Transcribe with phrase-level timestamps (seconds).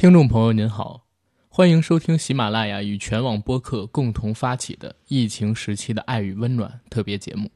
[0.00, 1.04] 听众朋友您好，
[1.50, 7.50] 欢迎收听喜马拉雅与全网播客共同发起的疫情时期的爱与温暖特别节目。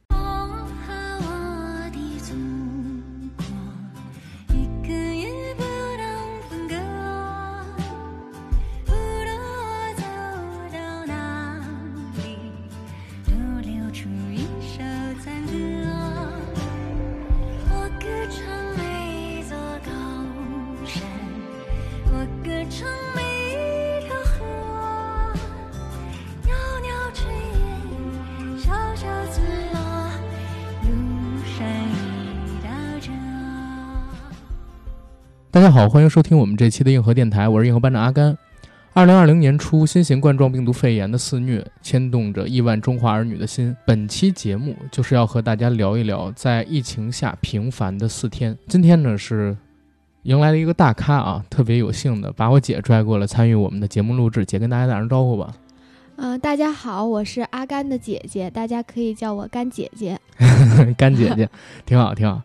[35.55, 38.37] 大家好，欢迎收听我们这期的硬核电台，我是硬核班长阿甘。
[38.93, 43.73] 二零二零年初，新型冠状病毒肺炎的肆虐牵动着亿万中华儿女的心。
[43.87, 48.59] 本期节目就是要和大家聊一聊在疫情下平凡的四天。
[48.67, 49.57] 今天呢是
[50.25, 54.45] 迎来了一个大咖啊，特别有幸的把我姐拽过来参与我们的节目录制。
[54.45, 55.55] 姐跟大家打声招呼吧。
[56.17, 60.19] 嗯、大家好，我是阿甘的姐姐，大家可以叫我甘姐姐。
[60.99, 61.49] 干姐姐，
[61.87, 62.43] 挺好，挺好。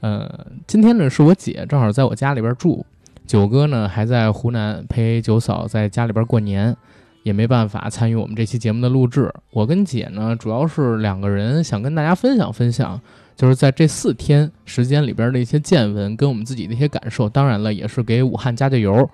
[0.00, 2.84] 呃，今天呢是我姐正好在我家里边住，
[3.26, 6.74] 九哥呢还在湖南陪九嫂在家里边过年，
[7.22, 9.32] 也没办法参与我们这期节目的录制。
[9.50, 12.98] 我跟姐呢主要是两个人想跟大家分享分享，
[13.36, 19.08] 就是在这四天时间里边的一些见闻跟我们自己的一些感受，当然了也是给武汉加加油。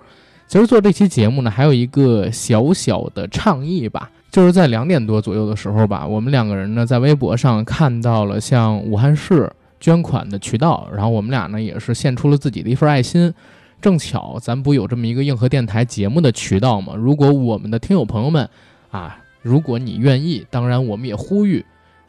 [0.47, 13.33] 其实做这期节目呢，还有一个小小的倡议吧，就是在两点多左右的时候吧，我们两个人呢在微博上看到了像武汉市捐款的渠道，然后我们俩呢也是献出了自己的一份爱心。
[13.79, 16.95] 正巧咱不有这么一个硬核电台节目的渠道吗？
[16.95, 18.49] 如果我们的听友朋友们
[18.89, 21.63] 啊，如果你愿意，当然我们也呼吁，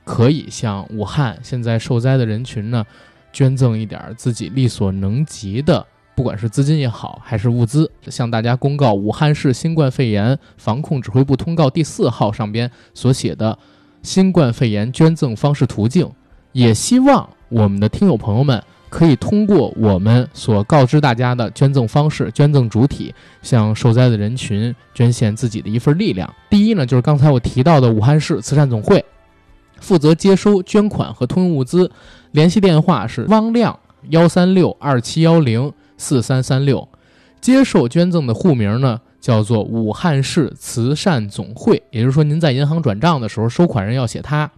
[0.05, 2.83] 可以向武汉现在受灾的人群呢，
[3.33, 5.87] 捐赠一点自己力所能及的。
[6.17, 13.57] 不管是资金也好，还是物资，向大家公告武汉市新冠肺炎防控指挥部通告第四号上边所写的
[14.03, 16.11] 新冠肺炎捐赠方式途径，
[16.53, 26.33] 也希望我们的听友朋友们可以通过我们所告知大家的捐赠方式、捐赠主体，向受灾的人群捐献自己的一份力量。
[26.49, 29.05] 第一呢，就是刚才我提到的武汉市慈善总会，
[29.81, 31.91] 负责接收捐款和通用物资，
[32.33, 33.79] 联系电话是汪亮
[34.09, 36.89] 幺三六二七幺零四三三六，
[37.41, 44.51] 接受捐赠的户名呢叫做武汉市慈善总会，也就是说您在银行转账的时候，收款人要写他，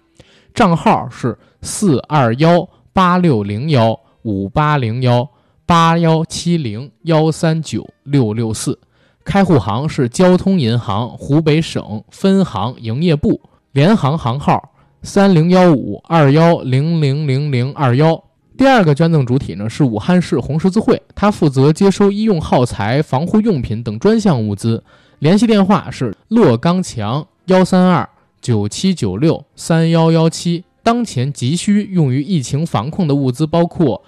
[0.55, 5.29] 账号是四二幺八六零幺五八零幺
[5.65, 8.79] 八幺七零幺三九六六四，
[9.25, 13.41] 开户行是交通银行湖北省分行营业部，
[13.73, 18.23] 联行行号三零幺五二幺零零零零二幺。
[18.59, 24.83] 第二个捐赠主体呢是武汉市红十字会，它负责接收医用耗材、防护用品等专项物资，
[25.21, 28.07] 联系电话是骆刚强幺三二
[28.43, 30.65] 九七九六三幺幺七。
[30.83, 34.03] 当前急需用于疫情防控的物资包括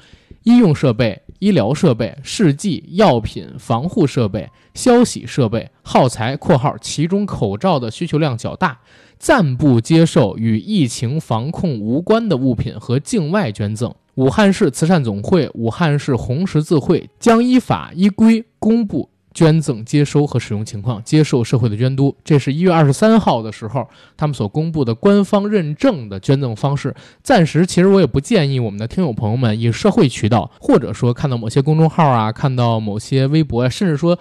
[0.45, 8.79] 医用设备、医疗设备、试剂、药品、防护设备、消洗设备、耗材（括号其中口罩的需求量较大）。
[9.23, 13.95] 暂不接受与疫情防控无关的物品和境外捐赠。
[14.17, 22.15] 武汉市慈善总会、武汉市红十字会将依法依规公布捐赠接收和使用情况，接受社会的监督。
[22.25, 26.95] 这是一月二十三号的时候，他们所公布的官方认证的捐赠方式。
[27.23, 34.19] 暂时，其实我也不建议我们的听友朋友们以社会渠道，或者说看到某些公众号啊，看到某些微博啊，甚至说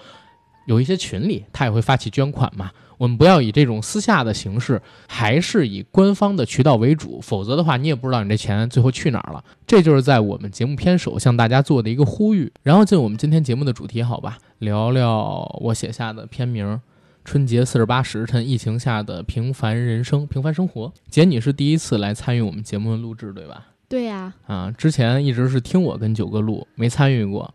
[0.66, 2.70] 有一些群里，他也会发起捐款嘛。
[3.02, 9.42] 我们不要以这种私下的形式，还是以官方的渠道为主，否则的话，你也不知道你这钱最后去哪儿了。
[9.66, 12.52] 这就是在我们节目片首向大家做的一个呼吁。
[12.62, 16.64] 然后进我们今天节目的主题，好吧，聊聊我写下的片名
[17.24, 20.86] 《春节四十八时辰：疫情下的平凡人生、平凡生活》。
[21.10, 23.66] 姐，你是第一次来参与我们节目的录制，对吧？
[23.88, 27.52] 对呀、啊，之前一直是听我跟九哥录，没参与过。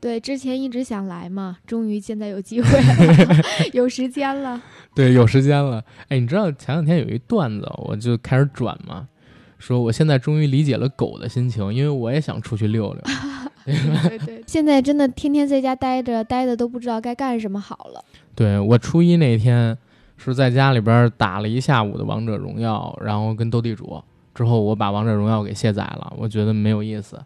[0.00, 3.42] 对，之前一直想来嘛，终于现在有机会了，
[3.74, 4.60] 有时间了。
[4.94, 5.84] 对，有时间了。
[6.08, 9.06] 哎，你知道前两天有一段子，我就开始转嘛，
[9.58, 13.02] 说我现在终于理解了狗的心情，因为我也想出去溜溜。
[14.08, 18.02] 对对，现在真的天天在家待着，待的都不知道该干什么好了。
[18.34, 19.76] 对我初一那天
[20.16, 24.02] 是在家里边打了一下午的王者荣耀，然后跟斗地主，
[24.34, 27.18] 之后我把王者荣耀给卸载了，我觉得没有意思。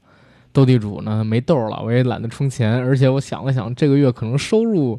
[0.54, 4.98] 斗地主呢没豆了，我也懒得充钱，而且我想了想，这个月可能收入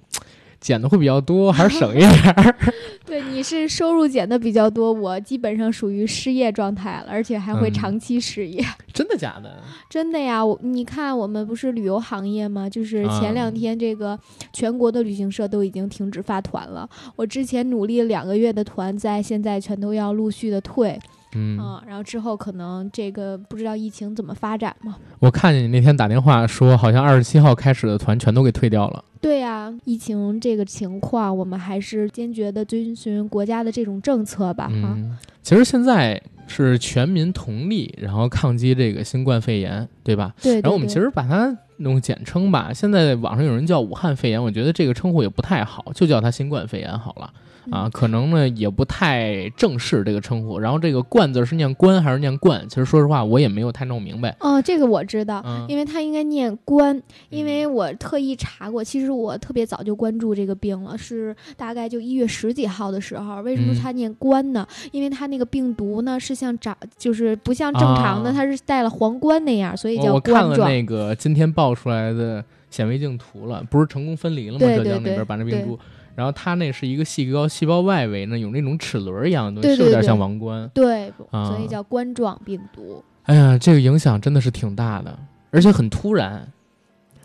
[0.60, 2.56] 减的会比较多，还是省一点儿？
[3.06, 8.66] 对，你是收入减的比较多，我基本上属于失业状态了，而且还会嗯长期失业。
[8.92, 9.62] 真的假的？
[9.90, 12.70] 真的呀，我你看我们不是旅游行业吗？
[12.70, 14.20] 就是啊前两天这个
[14.52, 16.90] 全国的旅行社都已经停止发团了。
[17.16, 21.00] 我之前努力两个月的团，在现在全都要陆续的退，
[21.36, 24.96] 嗯，嗯，然后之后可能这个不知道疫情怎么发展嘛。
[25.20, 29.04] 我看见你那天打电话说，好像二十七号开始的团全都给退掉了。
[29.22, 34.94] 对呀、疫情这个情况，我们还是坚决的遵循国家的这种政策吧，哈。
[34.96, 40.34] 嗯，其实现在是全民同力，然后抗击这个新冠肺炎，对吧？
[40.42, 47.34] 对对然后我们其实把它弄简称吧，现在网上有人叫武汉肺炎，我觉得这个称呼也不太好，就叫它新冠肺炎好了。
[47.72, 50.60] 啊，可能呢也不太正式这个称呼。
[50.60, 52.66] 然后这个“冠”字是念“冠”还是念“冠”？
[52.70, 54.36] 其实说实话，我也没有太弄明白。
[54.40, 63.42] 哦，这个我知道，嗯因为它应该念关，因为我特意查过，其实我特别早就关注这个病了，是大概就一月十几号的时候。
[63.42, 64.66] 为什么嗯它念关呢？
[64.92, 70.66] 因为它那个病毒呢是像长，就是不像正常的，啊它是带了皇冠那样，所以叫冠状我看。
[70.66, 74.60] 了那个今天爆出来的显微镜图了，不是成功分离了吗？
[74.60, 75.80] 浙江那边把那病对株，
[76.16, 80.70] 然后它那是一个细胞细胞外围呢有那种齿轮一样的东西，是有点像王冠。
[80.74, 83.04] 对，啊所以叫冠状病毒。
[83.24, 85.18] 哎呀，这个影响真的是挺大的，
[85.52, 86.48] 而且很突然。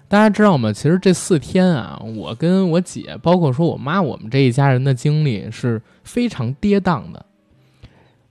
[0.09, 0.73] 大家知道吗？
[0.73, 7.25] 其实这四天啊，我跟我姐，包括说我妈，我们这一家人的经历是非常跌宕的。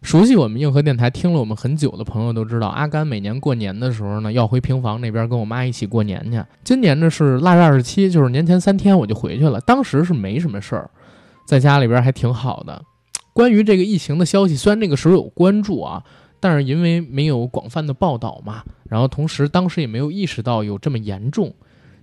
[0.01, 6.41] 熟悉我们硬核电台、听了我们很久的朋友都知道，阿甘每年过年的时候呢，要回平房那边跟我妈一起过年去。
[6.63, 9.59] 今年呢是腊月二十七，就是年前三天我就回去了。
[9.61, 10.89] 当时是没什么事儿，
[11.45, 12.81] 在家里边还挺好的。
[13.33, 16.01] 关于这个疫情的消息，虽然那个时候有关注啊，
[16.39, 21.53] 但是因为没有广泛的报道嘛，然后同时当时也没有意识到有这么严重，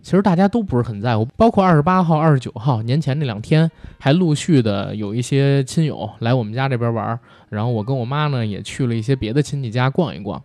[0.07, 1.25] 其实大家都不是很在乎。
[1.37, 3.69] 包括二十八号、二十九号年前那两天，
[3.99, 7.19] 还陆续的有一些亲友来我们家这边玩儿，
[7.49, 10.41] 然后我跟我妈呢也去了一些别的亲戚家逛一逛。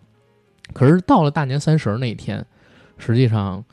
[0.72, 2.44] 可是到了大年三十儿那一天，
[2.98, 3.64] 实际上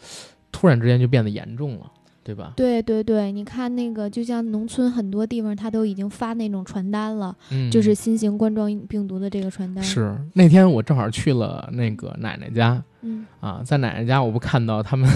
[0.51, 1.91] 突然之间就变得严重了，
[2.23, 2.53] 对吧？
[2.55, 15.09] 对对对，你看那个，就像农村很多地方，他都已经发那种传单了，嗯，就是新型冠状病毒的这个传单。，是那天我正好去了那个奶奶家，嗯，啊，在奶奶家，我不看到他们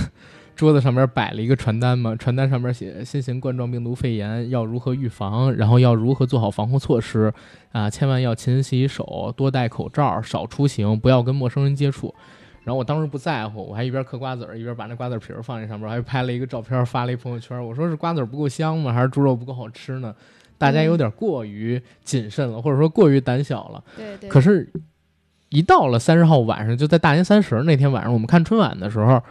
[0.55, 2.15] 桌子上面摆了一个传单嘛？
[2.15, 7.33] 传单上面写新型冠状病毒肺炎要如何预防，然后要如何做好防护措施
[7.71, 12.13] 啊，千万要勤洗手，多戴口罩，少出行，不要跟陌生人接触。
[12.63, 17.61] 然后我当时不在乎，我还一边嗑瓜子儿，一边把那瓜子皮儿放在上面，还拍了一个照片发了一朋友圈。
[17.61, 18.93] 我说是瓜子儿不够香吗？
[18.93, 20.15] 还是猪肉不够好吃呢？
[20.57, 23.83] 大家有点过于谨慎了，或者说过于胆小了。
[23.97, 24.29] 对对。
[24.29, 24.71] 可是，
[25.49, 29.21] 一到了三十号晚上，就在大年三十那天晚上，我们看春晚的时候，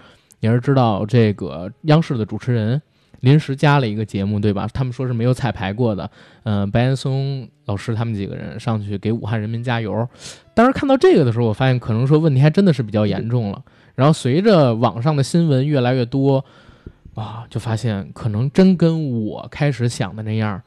[0.43, 2.83] 也是知道这个央视的主持人
[3.21, 4.69] 临时加了一个节目，对吧？
[4.75, 6.11] 他们说是没有彩排过的。
[6.43, 10.07] 嗯、白岩松老师他们几个人上去给武汉人民加油。
[10.53, 13.63] 当时看到这个的时候，我发现可能说问题还真的是比较严重了。
[13.95, 16.45] 然后随着网上的新闻越来越多，
[17.15, 20.61] 啊，就发现可能真跟我开始想的那样。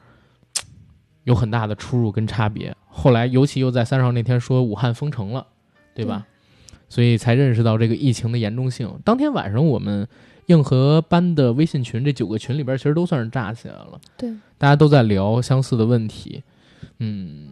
[1.24, 2.72] 有很大的出入跟差别。
[2.86, 5.44] 后来，尤其又在三十号那天说武汉封城了，
[5.92, 6.24] 对吧？
[6.88, 8.90] 所以才认识到这个疫情的严重性。
[9.04, 10.06] 当天晚上，我们
[10.46, 14.00] 硬核班的微信群这九个群里边，其实都算是炸起来了。
[14.16, 16.42] 对，大家都在聊相似的问题，
[16.98, 17.48] 嗯，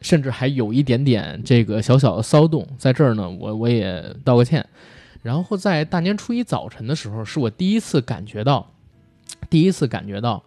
[0.00, 2.66] 甚至还有一点点这个小小的骚动。
[2.76, 4.66] 在这儿呢，我我也道个歉。
[5.22, 8.72] 然后在大年初一早晨的时候，是我第一次感觉到，
[9.48, 10.42] 第一次感觉到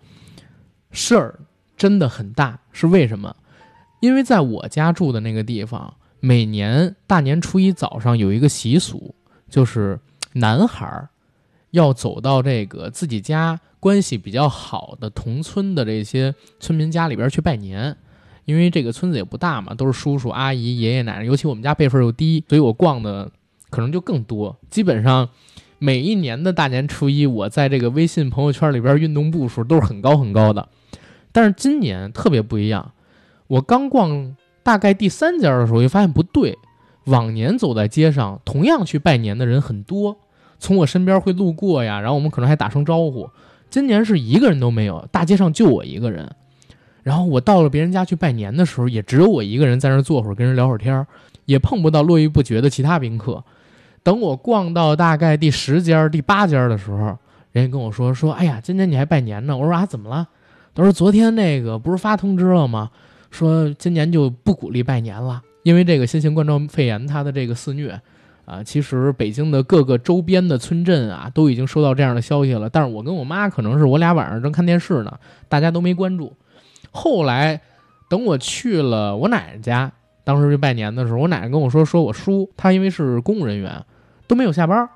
[0.92, 1.40] 事儿
[1.78, 2.60] 真的很大。
[2.72, 3.36] 是为什么？
[4.00, 9.14] 因为在我家住的那个地方，每年大年初一早上有一个习俗，
[9.50, 10.00] 就是
[10.32, 11.10] 男孩儿
[11.72, 17.98] 要走到这个自己家关系比较好的同村的这些村民家里边去拜年。
[18.46, 23.30] 因为这个村子也不大嘛，都是叔叔阿姨、爷爷奶奶，尤其我们家辈分又低，所以我逛的
[23.70, 24.58] 可能就更多。
[24.70, 25.28] 基本上
[25.80, 30.70] 每一年的大年初一，我在这个微信朋友圈里边运动步数都是很高很高的。
[31.34, 32.94] 但是今年特别不一样，
[33.48, 36.58] 我刚逛大概第三家的时候，就发现不对。
[37.06, 40.18] 往年走在街上，同样去拜年的人很多，
[40.58, 43.30] 从我身边会路过呀，然后我们可能还打声招呼。
[43.70, 46.34] 今年是一个人都没有，大街上就我一个人。
[47.02, 51.06] 然后我到了别人家去拜年的时候，也只有我一个人在那坐会儿，跟人聊会儿天，
[51.44, 53.44] 也碰不到络绎不绝的其他宾客。
[54.02, 57.18] 等我逛到大概第十家、第八家的时候，
[57.52, 60.30] 人家跟我说说：“哎呀，今年你还拜年呢？”我说：“啊，怎么了？”
[60.74, 62.92] 他说：“昨天那个不是发通知了吗？
[63.34, 68.00] 说今年就不鼓励拜年了，因为这个新型冠状肺炎它的这个肆虐，
[68.46, 72.70] 啊，其实北京的各个周边的村镇啊，都已经收到这样的消息了。
[72.70, 76.32] 但是我跟我妈可能是我俩晚上正看电视呢，大家都没关注。
[76.92, 77.60] 后来
[78.08, 79.92] 等我去了我奶奶家，
[80.24, 83.84] 当时去拜年的时候，我奶奶跟我说，说我叔他因为是公务人员，
[84.28, 84.88] 都没有下班，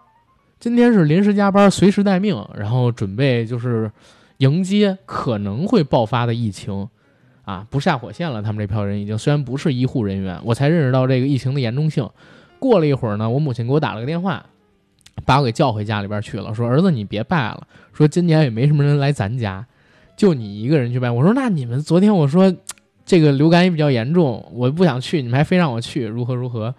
[0.60, 3.92] 今天是临时加班，随时待命，然后准备就是
[4.38, 6.88] 迎接可能会爆发的疫情。
[7.48, 12.10] 啊，不下火线了，他们这票人已经虽然不是医护人员，我才认识到这个疫情的严重性。
[12.60, 14.46] 过了一会儿呢，我母亲给我打了个电话，
[15.24, 19.66] 把我给叫回家里边去了，说儿子你别拜了，说今年也没什么人来咱家，
[20.18, 21.10] 就你一个人去拜。
[21.10, 22.54] 我说那你们昨天我说
[23.06, 26.76] 这个流感也比较严重，我不想去，你们还非让我去，如何如何？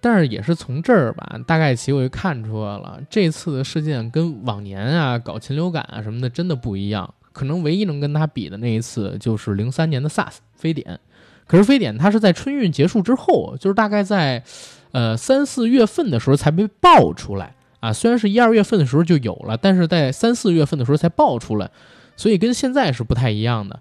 [0.00, 7.12] 但是也是从这儿吧，大概其我就看出来了，这次的事件跟往年啊搞禽流感啊什么的真的不一样。
[7.34, 10.98] 可能唯一能跟它比的那一次就是零三年的 SARS 非典，
[11.46, 14.42] 可是非典它是在春运结束之后，就是大概在，
[14.92, 17.92] 呃三四月份的时候才被爆出来啊。
[17.92, 21.68] 虽然是一二月份的时候就有了，但是在三四月份的时候才爆出来，
[22.16, 23.80] 所以跟现在是不太一样的。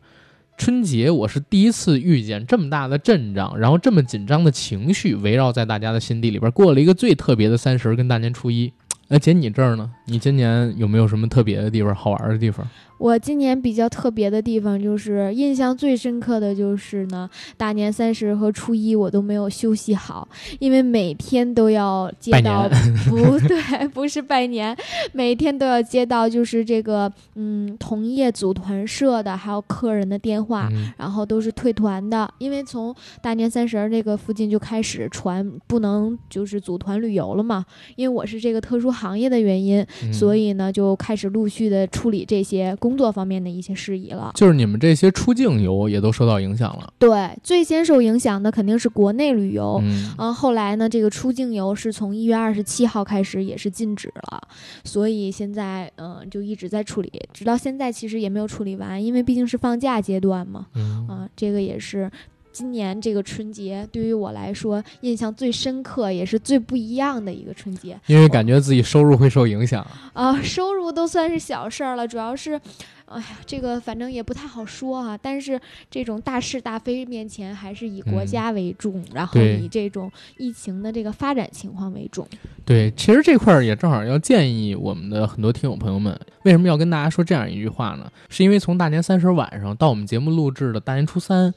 [0.58, 8.72] 春节我是第一次遇见这么大的阵仗，然后这么紧张的情绪围绕在大家的心底里边，过了一个最特别的三十跟大年初一。
[9.10, 9.92] 那姐你这儿呢？
[10.08, 12.68] 你今年有没有什么特别的地方、好玩的地方？
[13.04, 20.26] 我今年比较特别的地方，就是印象最深刻的就是呢，大年三十和初一我都没有休息好，
[20.58, 22.70] 因为每天都要接到
[23.10, 24.74] 不 对，不是拜年，
[25.12, 37.66] 每天都要接到就是这个嗯同业组团社的还有客人的电话，嗯然后都是退团的，因为从大年三十儿这个附近就开始传不能就是组团旅游了嘛，
[37.98, 44.32] 因为我是这个特殊行业的原因，嗯所以呢就开始陆续的处理这些工作方面的一些事宜了。
[44.36, 46.94] 就是你们这些出境游也都受到影响了。
[47.00, 49.80] 对，最先受影响的肯定是国内旅游。
[49.84, 54.42] 嗯，嗯，后来呢，这个出境游是从一月二十七号开始也是禁止了，
[54.84, 60.68] 所以现在嗯、就一直在处理，直到现在其实也没有处理完，因为毕竟是放假阶段嘛。
[60.76, 62.10] 嗯啊，这个也是
[62.54, 69.86] 今年这个春节对于我来说印象最深刻，也是最不一样的一个春节因为感觉自己收入会受影响。
[70.14, 70.42] 啊。
[70.42, 72.62] 收入都算是小事儿了，主要是。
[73.06, 75.16] 哎呀，这个反正也不太好说啊。
[75.22, 75.60] 但是
[75.92, 82.28] 这种大是大非面前，还是以国嗯家为重，然后以这种疫情的这个发展情况为重。
[82.66, 88.10] 对，其实这块儿也正好要建议我们的很多听友朋友们，为什么要跟大家说这样一句话呢？
[88.30, 91.54] 是因为从大年三十晚上到我们节目录制的大年初三，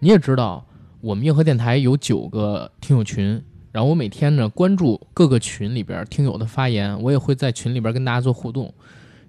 [0.00, 0.64] 你也知道，
[1.02, 8.72] 我们硬核电台有九个听友群，然后我每天呢关注各个群里边听友的发言，我也会在群里边跟大家做互动。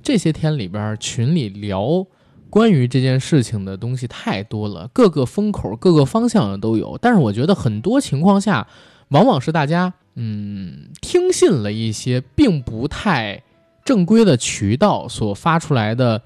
[0.02, 2.06] 这些天里边群里聊
[2.50, 6.98] 关于这件事情的东西太多了，各个风口、各个方向的都有。
[7.02, 8.66] 但是我觉得很多情况下，
[9.10, 13.44] 往往是大家嗯听信了一些并不太
[13.84, 16.22] 正规的渠道所发出来的，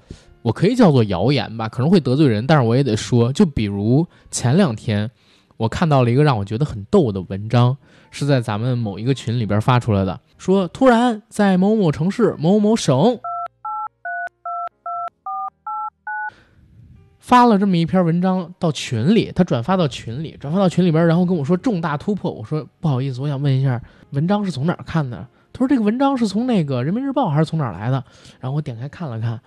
[0.46, 5.10] 我可以叫做谣言吧，可能会得罪人，但是我也得说，就比如前两天
[5.56, 7.76] 我看到了一个让我觉得很逗的文章，
[8.12, 13.18] 是在咱们某一个群里边发出来的，说突然在某某城市某某省。
[17.18, 22.30] 发了这么一篇文章到群里，他转发到群里，转发到群里边，然后跟我说重大突破。
[22.30, 25.26] 我说不好意思，我想问一下，文章是从哪儿看的？
[25.52, 28.04] 他说这个文章是从那个人民日报还是从哪儿来的？
[28.38, 29.40] 然后我点开看了看，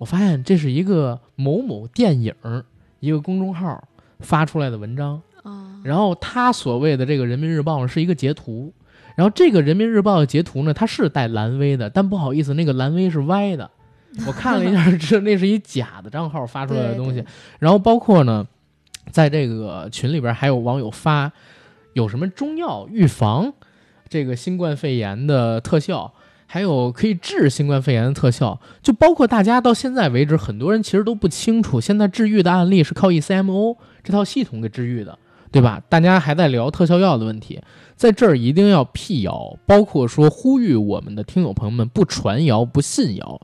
[0.00, 2.34] 我发现这是一个某某电影
[3.00, 3.86] 一个公众号
[4.20, 5.20] 发出来的文章。
[5.42, 8.72] 啊，然后他所谓的这个人民日报是一个截图，
[9.14, 13.70] 然后这个人民日报的截图呢，它是带蓝 V 的，但不好意思，那个蓝 V 是歪的。
[14.26, 17.26] 我看了一下， 这那是一假的账号发出来的东西对。
[17.58, 18.46] 然后包括呢，
[19.10, 21.30] 在这个群里边还有网友发
[21.92, 23.52] 有什么中药预防
[24.08, 26.12] 这个新冠肺炎的特效，
[26.52, 35.16] 还有可以治新冠肺炎的特效，就包括大家到现在为止，很多人其实都不清楚，现在治愈的案例是靠 ECMO 这套系统给治愈的。
[35.52, 35.82] 对吧？
[35.88, 37.60] 大家还在聊特效药的问题，
[37.96, 43.40] 在这儿一定要辟谣，包括说呼吁我们的听友朋友们不传谣、不信谣，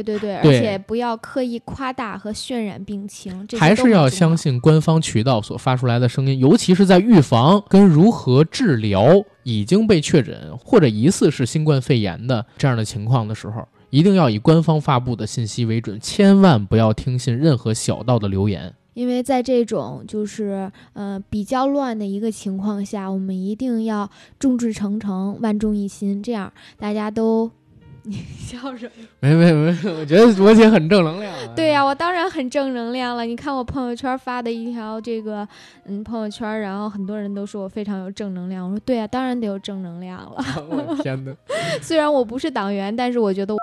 [0.00, 9.06] 对对对，而且不要刻意夸大和渲染病情，这还是要相信官方渠道所发出来的声音，尤其是在预防跟如何治疗
[9.42, 18.72] 已经被确诊或者疑似是新冠肺炎的这样的情况的时候，一定要以官方发布的信息为准，千万不要听信任何小道的流言。
[18.94, 27.50] 因为在这种就是呃比较乱的一个情况下，我们一定要众志成城、万众一心，这样大家都
[28.04, 29.06] 你 笑什么？
[29.20, 29.68] 没没没，
[29.98, 31.38] 我觉得罗姐很正能量啊。
[31.54, 33.24] 对呀、我当然很正能量了。
[33.24, 35.46] 你看我朋友圈发的一条这个
[35.86, 38.64] 嗯朋友圈，然后很多人都说我非常有正能量。
[38.66, 40.36] 我说对呀、当然得有正能量了。
[40.68, 41.32] 我天哪！
[41.80, 43.60] 虽然我不是党员，但是我觉得我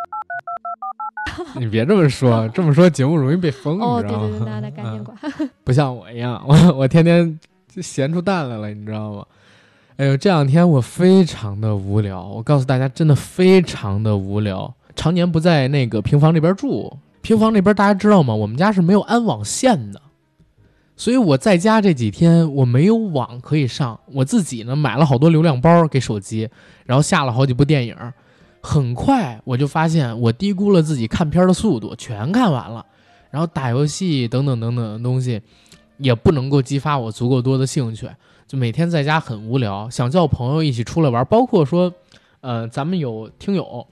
[1.60, 4.28] 你别这么说，这么说节目容易被封，哦，你知道吗？
[4.30, 5.06] 对对对，那那赶紧
[5.40, 5.50] 嗯。
[5.64, 9.26] 不像我一样，我我天天就闲出蛋来了，你知道吗？
[10.00, 14.74] 哎呦，这两天我非常的无聊，我告诉大家，真的非常的无聊。
[14.96, 18.34] 常年不在那个平房这边住，平房那边大家知道吗？
[18.34, 20.02] 我们家是没有安网线的，
[20.96, 24.00] 所以我在家这几天我没有网可以上。
[24.14, 26.48] 我自己呢买了好多流量包给手机，
[26.86, 27.94] 然后下了好几部电影。
[28.62, 32.86] 很快我就发现我低估了自己看片的速度，全看完了。
[33.32, 35.42] 然后打游戏等等等等的东西，
[35.98, 38.10] 也不能够激发我足够多的兴趣，
[38.50, 41.94] 就每天在家很无聊，想叫朋友一起出来玩，包括说，
[42.42, 43.86] 呃，咱们有听友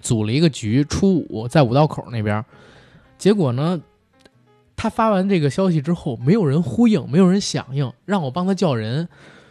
[0.00, 2.42] 组了一个局，初五在五道口那边，
[3.18, 3.78] 结果呢，
[4.76, 9.06] 他发完这个消息之后，没有人呼应，没有人响应，让我帮他叫人。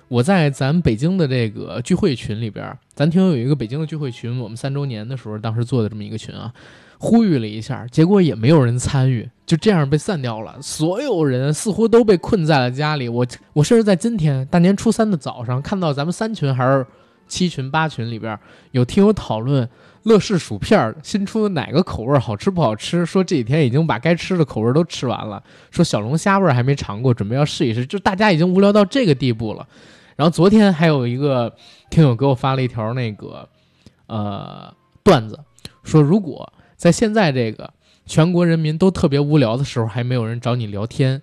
[0.07, 6.51] 我在咱北京的这个聚会群里边，咱听友有一个北京的聚会群，我们三周年的时候当时做的这么一个群啊，
[6.97, 10.55] 呼吁了一下，结果也没有人参与，就这样被散掉了。
[10.61, 13.09] 所有人似乎都被困在了家里。
[13.09, 16.85] 我我甚至在今天大年初三的早上，看到咱们三群还是
[17.27, 18.37] 七群八群里边
[18.71, 19.67] 有听友讨论
[20.03, 27.85] 乐事薯片新出的哪个口味好吃不好吃，说这几天已经把该吃的口味都吃完了，说小龙虾味儿还没尝过，准备要试一试。
[27.85, 29.67] 就大家已经无聊到这个地步了。
[30.15, 31.53] 然后昨天还有一个
[31.89, 33.49] 听友给我发了一条那个
[34.07, 34.71] 呃
[35.03, 35.37] 段子，
[35.83, 37.73] 说如果在现在这个
[38.05, 41.21] 全国人民都特别无聊的时候，还没有人找你聊天，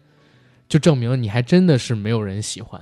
[0.69, 2.81] 就证明你还真的是没有人喜欢。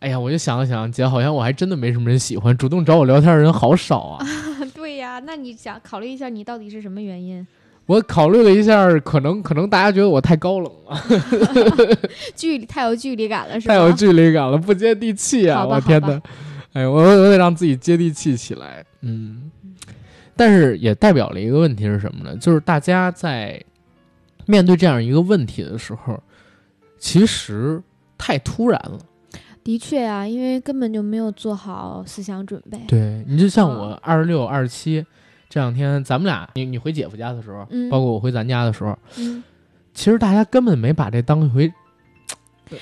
[0.00, 4.26] 哎呀，我就想了想，姐，好像我还真的没什么人喜欢，主动找我聊天的人好少啊。
[4.74, 7.46] 对呀、那你想考虑一下，你到底是什么原因？
[7.86, 10.98] 我考虑了一下，可能可能大家觉得我太高冷了，
[12.34, 13.74] 距离太有距离感了，是吧？
[13.74, 15.64] 太有距离感了，不接地气啊！
[15.66, 16.20] 我天哪！
[16.72, 18.84] 哎，我我得让自己接地气起来。
[19.02, 19.50] 嗯，
[20.36, 22.36] 但是也代表了一个问题是什么呢？
[22.36, 23.62] 就是大家在
[24.46, 26.22] 面对这样一个问题的时候，
[26.98, 27.82] 其实
[28.18, 28.98] 太突然了。
[29.62, 32.78] 的确啊，因为根本就没有做好思想准备。
[32.86, 35.04] 对你就像我哦二十六、二十七
[35.48, 39.42] 这两天，咱们俩你你回姐夫家的时候，嗯包括我回咱家的时候，嗯，
[39.94, 41.72] 其实大家根本没把这当一回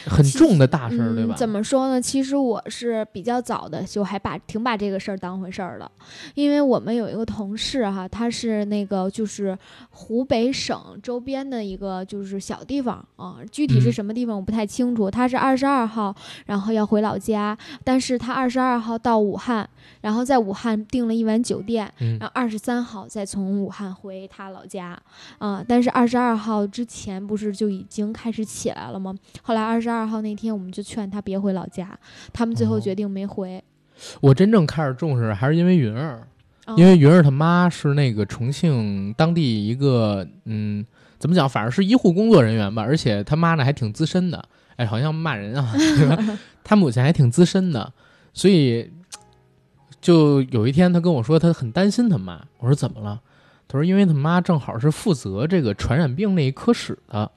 [0.07, 1.37] 很重的大事儿，对吧嗯？？
[1.37, 2.00] 怎么说呢？
[2.00, 5.90] 其实我是比较早的，就还把挺把这个事儿当回事儿了，
[6.35, 9.57] 因为我们有一个同事哈，他是那个就是
[9.90, 15.11] 湖北省周边的一个就是小地方啊，具体是嗯什么地方我不太清楚。
[15.11, 16.14] 他是二十二号，
[16.46, 19.68] 然后要回老家，但是他二十二号到武汉，
[20.00, 24.98] 然后在武汉订了一晚酒店，嗯然后二十三号再从武汉回他老家，
[25.38, 29.14] 啊、但是二十二号之前不是就已经开始起来了吗？
[29.42, 31.99] 后来二十二号那天，我们就劝他别回老家，
[32.33, 33.62] 他们最后哦决定没回。
[34.21, 36.27] 我真正开始重视还是因为云儿，
[36.66, 40.85] 嗯因为云儿他妈是那个重庆当地一个嗯，
[41.18, 44.42] 怎么讲，反正是医护工作人员吧，而且他妈呢还挺资深的，
[44.77, 45.75] 哎，好像骂人啊，
[46.64, 47.92] 他母亲还挺资深的，
[48.33, 48.90] 所以
[50.01, 53.21] 就有一天他跟我说他很担心他妈，我说怎么了？
[53.68, 57.31] 他说因为他妈正好是负责这个传染病那一科室的，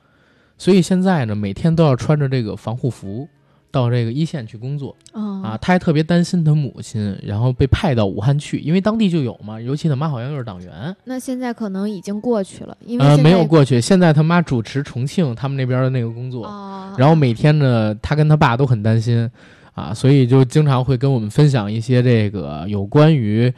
[0.57, 3.27] 所以现在呢每天都要穿着这个防护服
[3.71, 4.95] 到这个一线去工作。
[5.13, 13.79] 嗯啊，他还特别担心他母亲，然后被派到武汉去，因为当地就有嘛，尤其他妈好像又是党员，那现在可能已经过去了，因为呃，没有过去。
[13.79, 19.29] 现在他妈主持重庆他们那边的那个工作，哦，然后每天呢，他跟他爸都很担心
[19.73, 23.53] 啊，所以就经常会跟我们分享一些这个有关于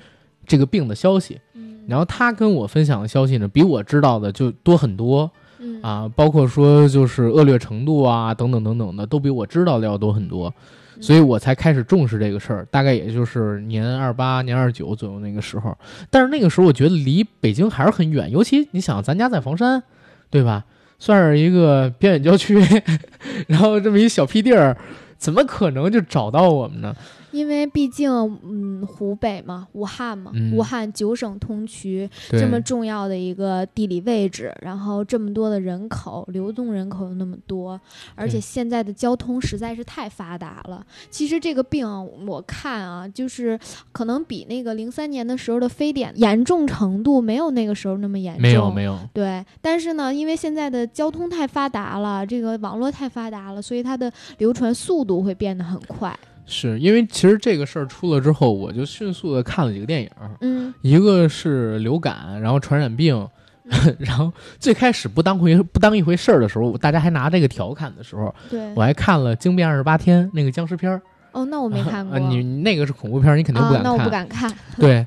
[0.46, 1.40] 这个病的消息。
[1.54, 10.54] 嗯然后他跟我分享的消息呢，比我知道的就多很多嗯啊，包括说就是恶劣程度啊，等等等等的，都比我知道的要多很多。
[11.00, 15.78] 所以我才开始重视这个事儿，大概也就是年二八、年二九左右那个时候。
[16.10, 19.84] 但是那个时候我觉得离北京还是很远，尤其你想，咱家在房山，
[20.32, 20.66] 对吧？
[20.98, 22.60] 算是一个边远郊区，
[23.46, 24.76] 然后这么一小屁地儿，
[25.20, 26.96] 怎么可能就找到我们呢？
[27.32, 28.10] 因为毕竟
[28.44, 37.80] 嗯湖北嘛，武汉嘛，嗯武汉九省通衢，这么重要的一个地理位置，然后这么多的人口，流动人口又那么多，
[38.16, 40.86] 而且现在的交通实在是太发达了。
[41.10, 41.88] 其实这个病
[42.26, 43.60] 我看啊，就是
[43.92, 48.42] 可能比那个零三年的时候的非典严重程度没有那个时候那么严重。
[48.42, 56.18] 没有没有，对，但是呢，因为现在的交通太发达了，这个网络太发达了，所以它的流传速度会变得很快。
[56.48, 60.10] 是因为其实这个事儿出了之后，我就迅速的看了几个电影，
[60.42, 63.28] 嗯一个是流感，然后传染病，
[64.00, 71.02] 然后最开始不当回不当一回事儿的时候，大家还拿这个调侃的时候，对我还看了《惊变二十八天》那个僵尸片儿。
[71.34, 74.06] 哦，那我没看 过，啊，你你那个是恐怖片儿，你肯定不敢啊，那我看。
[74.06, 75.06] 不敢看， 对，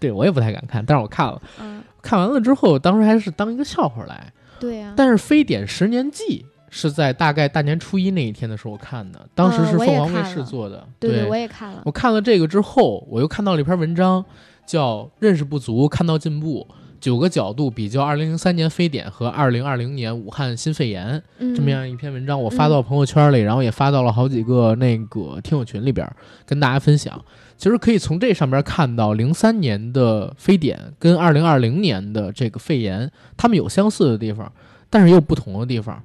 [0.00, 1.40] 对我也不太敢看，但是我看了。
[1.60, 4.32] 嗯，看完了之后，当时还是当一个笑话来。
[4.58, 10.88] 对呀、但是《非典十年记》是在大概大年初一那一天的时候看的，当时是凤凰卫视做的。
[10.98, 14.24] 对对我也看了我，看了这个之后，我又看到了一篇文章，
[14.64, 16.66] 叫《认识不足，看到进步》，
[16.98, 26.10] 九个角度比较2003年非典和2020年武汉新肺炎嗯，这么样一篇文章，我发到朋友圈里，然后也发到了好几个那个听友群里边，
[26.46, 27.22] 跟大家分享。
[27.58, 34.50] 其实可以从这上边看到，零三年的非典跟二零二零年的这个肺炎，它们有相似的地方，
[34.88, 36.02] 但是也有不同的地方。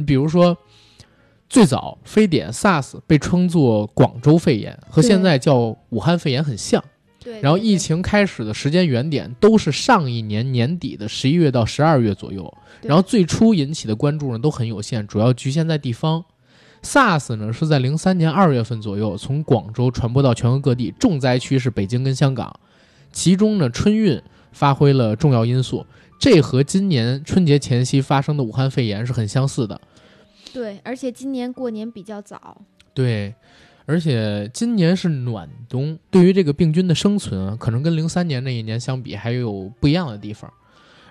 [0.00, 0.56] 你比如说，
[1.48, 6.82] 最早非典 SARS 被称作广州肺炎，和现在叫武汉肺炎很像。
[7.22, 16.24] 对，然后疫情开始的时间原点都是上一年年底的十一月到十二月左右，对然后最初引起的关注呢都很有限，主要局限在地方。
[16.82, 22.58] SARS 呢是在零三年二月份左右从广州传播到全国各地，重灾区是北京跟香港，
[23.12, 25.84] 其中呢春运发挥了重要因素，
[26.18, 29.78] 这和今年春节前夕发生的武汉肺炎是很相似的。
[30.52, 32.60] 对，而且今年过年比较早，
[32.92, 33.34] 对，
[33.86, 40.52] 而且今年是暖冬，对于这个病菌的生存啊，可能跟零三年那一年相比还有不一样的地方。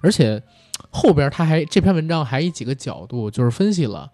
[0.02, 0.42] 而且
[0.90, 4.10] 后边他还这篇文章还以几个角度就是分析了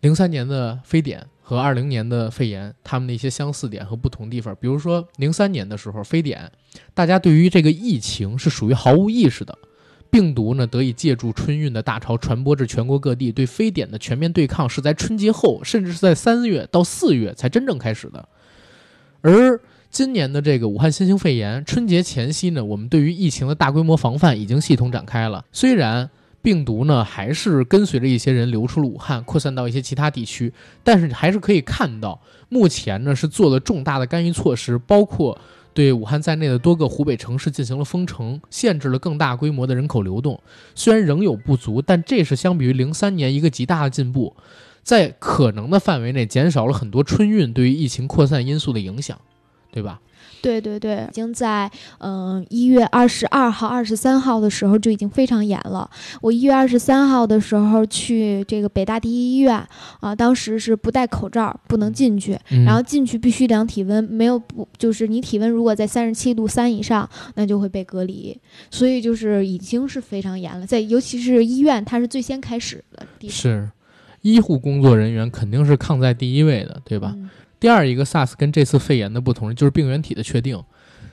[0.00, 4.54] 零三年的非典和二零年的肺炎他们的一些相似点和不同地方。
[4.60, 6.50] 比如说零三年的时候，非典
[6.92, 9.58] 大家对于这个疫情是属于毫无意识的。
[10.10, 18.28] 病毒呢得以借助春运的大潮传播至全国各地，对非典的全面对抗是在春节后，甚至是在三月到四月才真正开始的。
[19.20, 25.44] 而今年的这个武汉新型肺炎，春节前夕呢，我们对于疫情的大规模防范已经系统展开了。
[25.52, 26.08] 虽然
[26.42, 35.38] 病毒呢还是跟随着一些人流出了武汉，扩散到一些其他地区，但是还是可以看到，目前呢是做了重大的干预措施，包括
[35.72, 40.40] 对武汉在内的多个湖北城市进行了封城，限制了更大规模的人口流动。
[40.74, 44.34] 虽然仍有不足，但这是相比于零三年一个极大的进步，
[44.82, 49.18] 在可能的范围内减少了很多春运对于疫情扩散因素的影响，
[49.70, 50.00] 对吧？
[50.42, 55.88] 对对对，已经在嗯一月二十二号、二十三号的时候就已经非常严了。
[56.22, 59.62] 我一月二十三号的时候去这个北大第一医院
[60.00, 68.38] 啊，当时是不戴口罩不能进去，嗯然后进去必须量体温，没有不就是你体温如果在三十七度三以上，那就会被隔离。
[68.70, 73.70] 所以就是已经是非常严了，在尤其是医院，它是最先开始的地方，是
[74.22, 77.12] 医护工作人员肯定是抗在第一位的，对吧？
[77.14, 77.28] 嗯
[77.60, 80.60] 第二一个 SARS 跟这次肺炎的不同就是病原体的确定。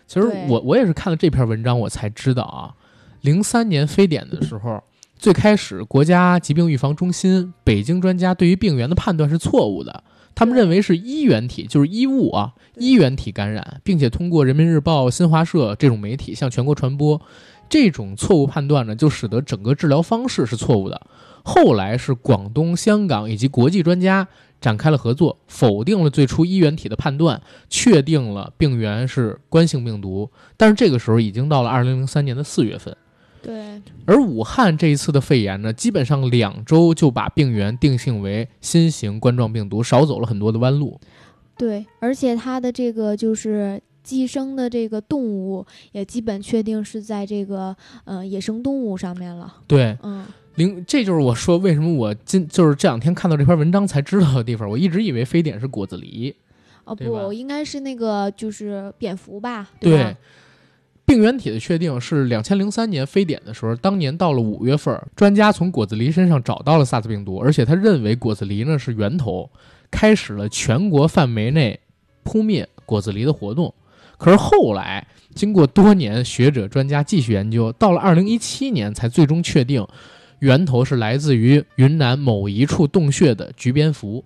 [0.08, 2.74] 其实我我也是看了这篇文章，我才知道啊，
[3.22, 4.82] 零三年非典的时候，
[5.18, 17.22] 最开始国家疾病预防中心、北京专家对于病原的判断是错误的，他们认为是衣原体，就是衣物啊，对衣原体感染，并且通过人民日报、新华社这种媒体向全国传播。
[17.70, 21.02] 这种错误判断呢，就使得整个治疗方式是错误的。
[21.44, 24.26] 后来是广东、香港以及国际专家
[24.60, 30.30] 展开了合作，否定了最初衣原体的判断，确定了病原是冠性病毒。
[30.56, 32.96] 但是这个时候已经到了二零零三年的四月份，
[33.42, 41.00] 对而武汉这一次的肺炎呢，基本上两周就把病原定性为新型冠状病毒，少走了很多的弯路。
[41.58, 49.54] 对，而且它的这个就是寄生的这个动物也基本确定是在这个呃野生动物上面了。
[49.68, 50.26] 对，嗯，
[50.58, 54.70] 零，这就是我说为什么我今就是这两天看到这篇文章才知道的地方。
[54.70, 56.34] 我一直以为非典是果子狸，
[56.84, 59.70] 哦不，应该是那个就是蝙蝠吧？
[59.80, 60.16] 对吧？
[61.06, 69.50] 病原体的确定是两千零三年非典的时候，当年到了五月份，专家从果子狸身上找到了 SARS 病毒，而且他认为果子狸呢是源头，
[69.90, 71.80] 开始了全国范围内
[72.24, 73.74] 扑灭果子狸的活动。
[74.18, 79.88] 可是后来经过多年学者专家继续研究，到了二零一七年才最终确定
[80.40, 84.24] 源头是来自于云南某一处洞穴的菊蝙蝠。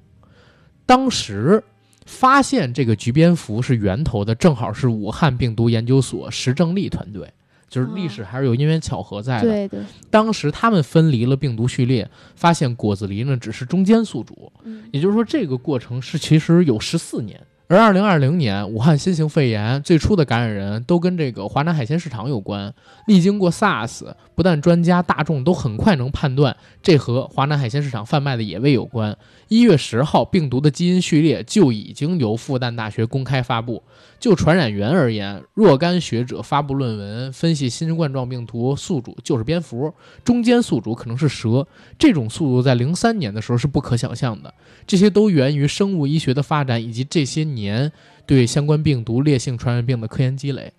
[0.86, 1.63] 当时
[2.06, 7.32] 发现这个菊蝙蝠是源头的，正好是武汉病毒研究所石正丽团队，
[7.69, 9.47] 就是历史还是有因缘巧合在的。
[9.47, 17.39] 对对，当时他们分离了病毒序列，发现果子狸呢只是中间宿主，嗯，也就是说这个过程是其实有十四年。
[17.71, 22.73] 而二零二零年武汉新型肺炎最初的感染人都跟这个华南海鲜市场有关。
[23.07, 26.53] 历经过 SARS，不但专家大众都很快能判断
[26.84, 29.17] 这和华南海鲜市场贩卖的野味有关。
[29.47, 33.81] 一月十号，病毒的基因序列就已经由复旦大学公开发布。
[34.21, 39.91] 就传染源而言，若干学者发布论文分析新冠状病毒宿主就是蝙蝠，
[40.23, 41.67] 中间宿主可能是蛇。
[41.97, 44.53] 这种速度在零三年的时候是不可想象的。
[44.86, 47.91] 这些都源于生物医学的发展以及这些年
[48.27, 50.71] 对相关病毒烈性传染病的科研积累。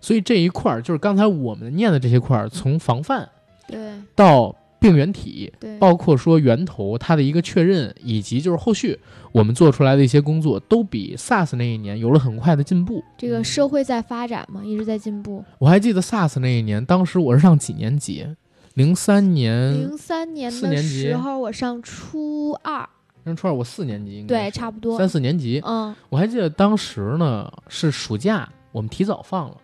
[0.00, 3.28] 所以这一块儿就是刚才我们念的这些块儿，从防范
[3.68, 3.78] 对
[4.16, 8.98] 到病原体，包括说源头它的一个确认，以及就是后续
[9.32, 13.02] 我们做出来的一些工作，都比 SARS 那一年有了很快的进步。
[13.16, 15.44] 这个社会在发展嘛，一直在进步。
[15.58, 18.26] 我还记得 SARS 那一年，当时我是上几年级？
[18.74, 22.88] 零三年，零三年的四年级时候，我上初二，
[23.24, 25.08] 上初二，我四年级应该对，差不多三。
[25.08, 25.60] 四年级。
[25.64, 29.56] 嗯，我还记得当时呢是暑假，我们提早放了。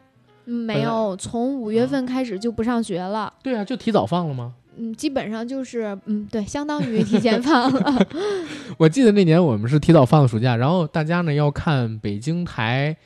[0.46, 3.32] 没有，从五月份开始就不上学了。
[3.42, 4.54] 对啊，就提早放了吗？
[4.76, 8.06] 嗯，基本上就是，嗯，对，相当于提前放了。
[8.78, 12.96] 我记得那年我们是提早放的暑假，然后大家呢要看北京台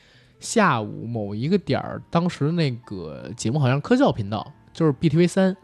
[0.41, 5.57] 下午某一个点儿，当时那个节目好像科教频道，就是 BTV 三，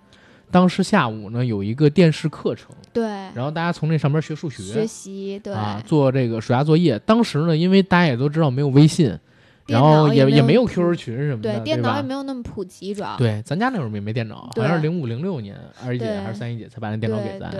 [0.50, 6.98] 当时下午呢有一个电视课程，对，然后大家从那上边学数学，学习，对，啊，做这个暑假作业。
[7.00, 9.20] 当时呢，因为大家也都知道没有微信，电
[9.66, 17.50] 然后也也没有 QQ 群什么的，对，电脑也没有那么普及，主要对，咱家那会儿也没电脑，好像是零五零六年，二姨姐还是三姨姐才把那电脑给咱。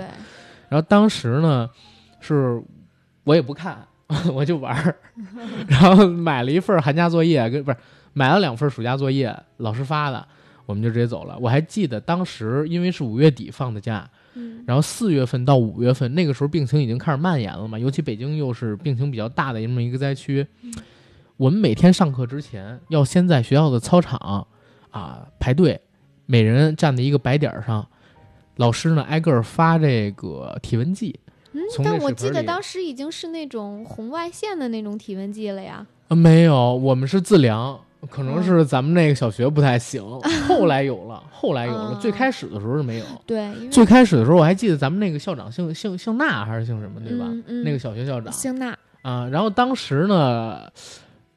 [0.69, 1.69] 然后当时呢，
[2.19, 2.61] 是
[3.23, 3.85] 我也不看，
[4.33, 4.95] 我就玩儿，
[5.67, 7.77] 然后买了一份寒假作业，跟不是
[8.13, 10.27] 买了两份暑假作业，老师发的，
[10.65, 11.37] 我们就直接走了。
[11.39, 20.45] 我还记得当时因为是五月底放的假，嗯，然后四月份到五月份那个时候病情已经开始蔓延了嘛，尤其北京又是病情比较大的这么一个灾区，
[21.37, 24.47] 我们每天上课之前要先在学校的操场
[24.91, 25.79] 啊排队，
[26.25, 27.85] 每人站在一个白点儿上，
[28.55, 31.19] 老师呢挨个儿发这个体温计。
[31.51, 35.85] 嗯但我记得当时已经是那种红外线的那种体温计了呀。
[36.09, 40.03] 啊，没有，我们是自量，可能是咱们那个小学不太行，
[40.47, 43.05] 后来有了，后来有了，嗯最开始的时候是没有。
[43.25, 47.25] 对，因为最开始的时候，我还记得咱们那个校长姓姓姓纳还是姓什么，对吧？
[47.27, 50.69] 嗯嗯那个小学校长姓娜，啊，然后当时呢，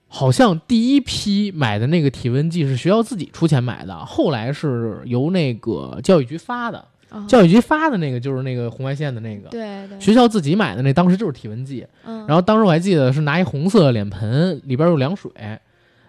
[0.08, 15.30] 好像第一批买的那个体温计是学校自己出钱买的，后来是由那个教育局发的，啊教育局发的那个就是那个红外线的那个，对对，学校自己买的那当时就是体温计，嗯，然后当时我还记得是拿一红色的脸盆，里边有凉水，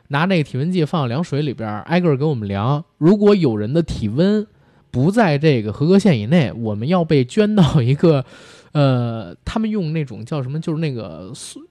[0.08, 2.84] 拿那个体温计放到凉水里边，挨个儿给我们量。
[2.98, 4.48] 如果有人的体温
[4.92, 8.26] 不在这个合格线以内，我们要被捐到一个，
[8.72, 11.62] 呃，他们用那种叫什么，就是那个塑，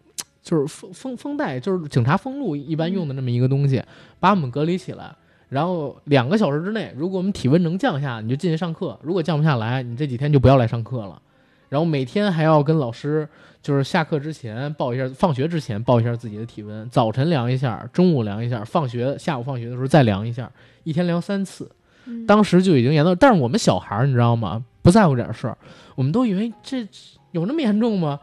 [0.49, 3.83] 就是封封封带，就是警察封路一般用的那么一个东西，
[4.19, 5.15] 把我们隔离起来。
[5.51, 11.21] 然后两个小时之内，如果我们体温能降下，你就进去上课；如果降不下来，你这几天就不要来上课了。
[11.69, 13.29] 然后每天还要跟老师，
[13.61, 20.51] 就是下课之前报一下，放学之前报一下自己的体温，早晨量一下，中午量一下，放学下午放学的时候再量一下，
[20.83, 21.71] 一天量三次。
[22.07, 24.65] 嗯当时就已经严到，但是我们小孩儿你知道吗？
[24.81, 25.59] 不在乎这点事儿，
[25.95, 26.89] 我们都以为这
[27.33, 28.19] 有那么严重吗？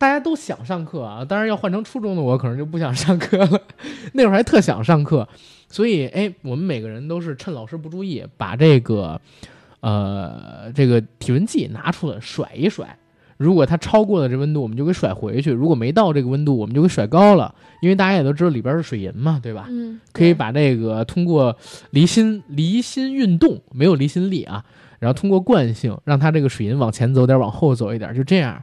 [0.00, 3.60] 对大家都想上课啊，当然要换成初中的我，可能就不想上课了。
[4.14, 5.28] 那会儿还特想上课，
[5.68, 9.20] 所以哎，我们每个人都是趁老师不注意，把这个
[9.80, 12.96] 呃这个体温计拿出来甩一甩。
[13.36, 17.54] 如果它超过了这温度，我们就给甩回去；如果没到这个温度，我们就给甩高了。
[17.82, 19.66] 因为大家也都知道里边是水银嘛，对吧？
[19.68, 21.56] 嗯，可以把这个通过
[21.90, 24.64] 离心离心运动，没有离心力啊，
[24.98, 28.62] 然后通过惯性让它这个水银往前走点，往后走一点，就这样，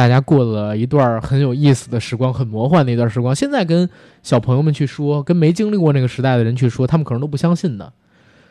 [0.00, 3.34] 大家过了一段很有意思的时光，很魔幻的一段时光。
[3.34, 3.86] 现在跟
[4.22, 7.92] 小朋友们去说，跟没经历过那个时代的人去说，他们可能都不相信的。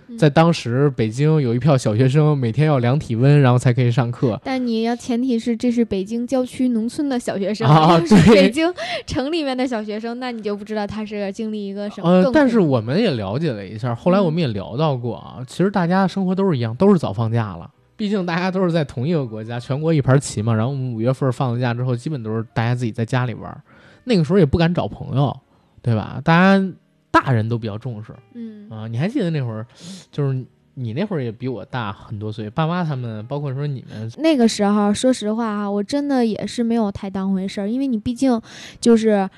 [0.07, 4.39] 嗯在当时，北京有一票小学生每天要量体温，然后才可以上课。
[4.43, 8.71] 但你要前提是这是北京郊区农村的小学生，啊 是北京
[9.07, 17.71] 城里面的小学生，那你就不知道他是经历一个什么呃，但是我们也了解了一下，后来我们也聊到过啊，其实大家生活都是一样，都是早放假了。
[17.99, 20.53] 毕竟大家都是在同一个国家，全国一盘棋嘛。
[20.55, 23.61] 然后我们五月份放了假之后，基本都是大家自己在家里玩儿。
[24.05, 25.37] 那个时候也不敢找朋友，
[25.81, 26.21] 对吧？
[26.23, 26.73] 大家
[27.11, 28.87] 大人都比较重视嗯啊。
[28.87, 29.67] 你还记得那会儿，
[30.09, 38.41] 就是你那会儿也比我大很多岁，爸妈他们，包括说你们，那个时候，说实话哈，我真的也是没有太当回事儿，因为你毕竟
[38.79, 39.29] 就是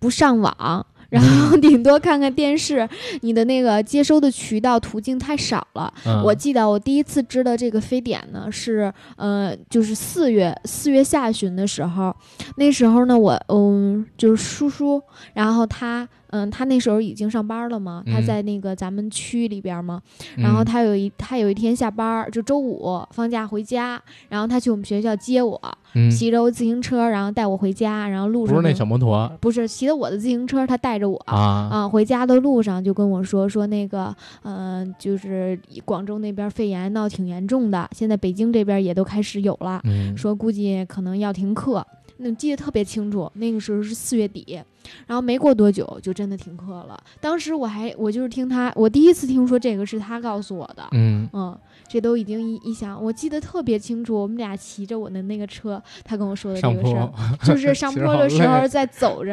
[0.00, 2.88] 不上网，然后顶多看看电视，
[3.22, 5.92] 你的那个接收的渠道途径太少了。
[6.04, 12.14] 嗯我记得我第一次知道这个非典呢，是呃，就是四月四月下旬的时候，
[12.56, 20.00] 那时候呢，我嗯，就是叔叔，然后他嗯，他那时候已经上班了嘛，他嗯在那个咱们区里边嘛，
[20.36, 25.60] 然后嗯他有一他有一天下班儿，就周五放假回家，然后他去我们学校接我，
[25.94, 31.16] 嗯骑着我自行车，然后带我回家，然后路上不是那小摩托不是骑的我的自行车，他带着我。
[31.26, 34.14] 啊，啊，回家的路上就跟我说说那个，
[34.44, 41.86] 嗯、就是广州那边肺炎闹挺严重的，现在北京这边也都开始有了，嗯说估计可能要停课。
[42.18, 44.60] 那记得特别清楚，那个时候是四月底，
[45.06, 47.00] 然后没过多久就真的停课了。
[47.20, 51.28] 当时我还我就是听他，我第一次听说这个是他告诉我的，嗯。
[51.32, 57.10] 嗯，这都已经一一想，我记得特别清楚，我们俩骑着我的那个车，他跟我说的这个事儿，，
[57.44, 59.30] 就是 上坡的时候在走着，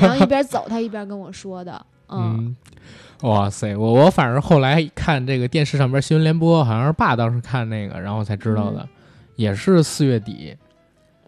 [0.00, 2.56] 然后一边走他一边跟我说的，嗯
[3.22, 8.86] 嗯，哇塞，我我反正后来看这个电视上边新闻联播，好像是爸当时看那个，然后才知道的，
[9.36, 10.54] 也是四月底，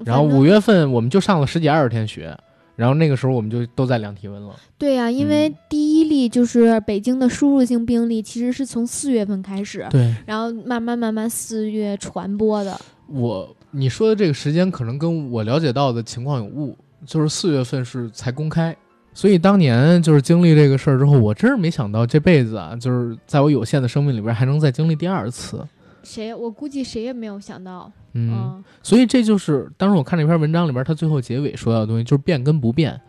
[0.05, 2.37] 然后五月份我们就上了十几二十天学，
[2.75, 4.55] 然后那个时候我们就都在量体温了。
[4.79, 12.79] 对呀、因为嗯第一例就是北京的输入性病例，其实是从四月份开始，对然后慢慢慢慢四月传播的。
[13.09, 18.77] 我你说的这个时间可能跟我了解到的情况有误，就是四月份是才公开。
[19.15, 25.67] 所以当年就是经历这个事儿之后，我真是没想到这辈子啊，就是在我有限的生命里边还能再经历第二次。
[26.03, 26.35] 谁？
[26.35, 33.01] 我估计谁也没有想到，嗯，嗯所以这就是当时我看这篇文章里边，他最后结尾说到的东西，就是变跟不变。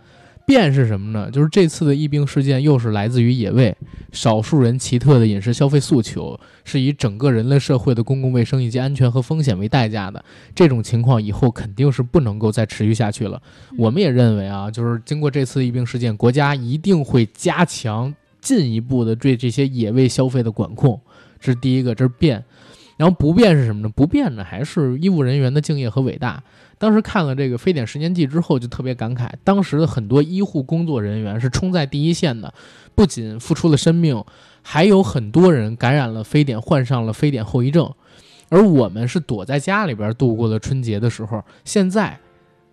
[0.46, 1.30] 变是什么呢？
[1.30, 3.76] 就是这次的疫病事件又是来自于野味，
[4.14, 10.24] 少数人奇特的饮食消费诉求，是以整个人类社会的公共卫生以及安全和风险为代价的。
[10.56, 13.42] 这种情况以后肯定是不能够再持续下去了。
[13.78, 20.98] 我们也认为啊，就是经过这次疫病事件，国家一定会加强进一步的对这些野味消费的管控，
[21.42, 22.42] 这是第一个，这是变。
[22.98, 23.90] 然后不变是什么呢？
[23.96, 26.44] 不变呢，还是医务人员的敬业和伟大。
[26.80, 32.54] 当时看了这个非典十年记之后，就特别感慨，当时的很多医护工作人员是冲在第一线的，
[32.94, 34.24] 不仅付出了生命，
[34.62, 37.92] 还有很多人感染了非典，患上了非典后遗症。
[38.50, 42.18] 而我们是躲在家里边度过了春节的时候，现在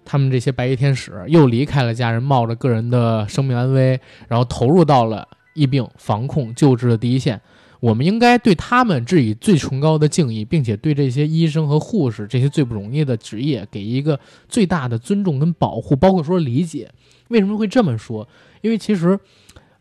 [0.05, 7.41] 他们这些白衣天使又离开了家人，冒着个人的生命安危，然后投入到了疫病防控救治的第一线。
[7.85, 14.19] 我们应该对他们致以最崇高的敬意，并且对这些医生和护士这些最不容易的职业给一个
[14.49, 16.91] 最大的尊重跟保护，包括说理解。
[17.29, 18.27] 为什么会这么说？
[18.63, 19.19] 因为其实，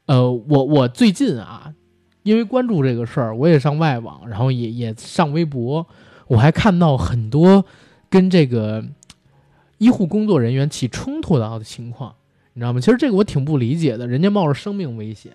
[0.07, 1.73] 呃，我我最近啊，
[2.23, 5.87] 因为关注这个事儿，我也上外网，然后也也上微博，
[6.27, 7.63] 我还看到很多
[8.09, 8.83] 跟这个
[9.77, 12.13] 医护工作人员起冲突的情况，
[12.53, 12.81] 你知道吗？
[12.81, 15.31] 其实这个我挺不理解的，人家冒着生命危险。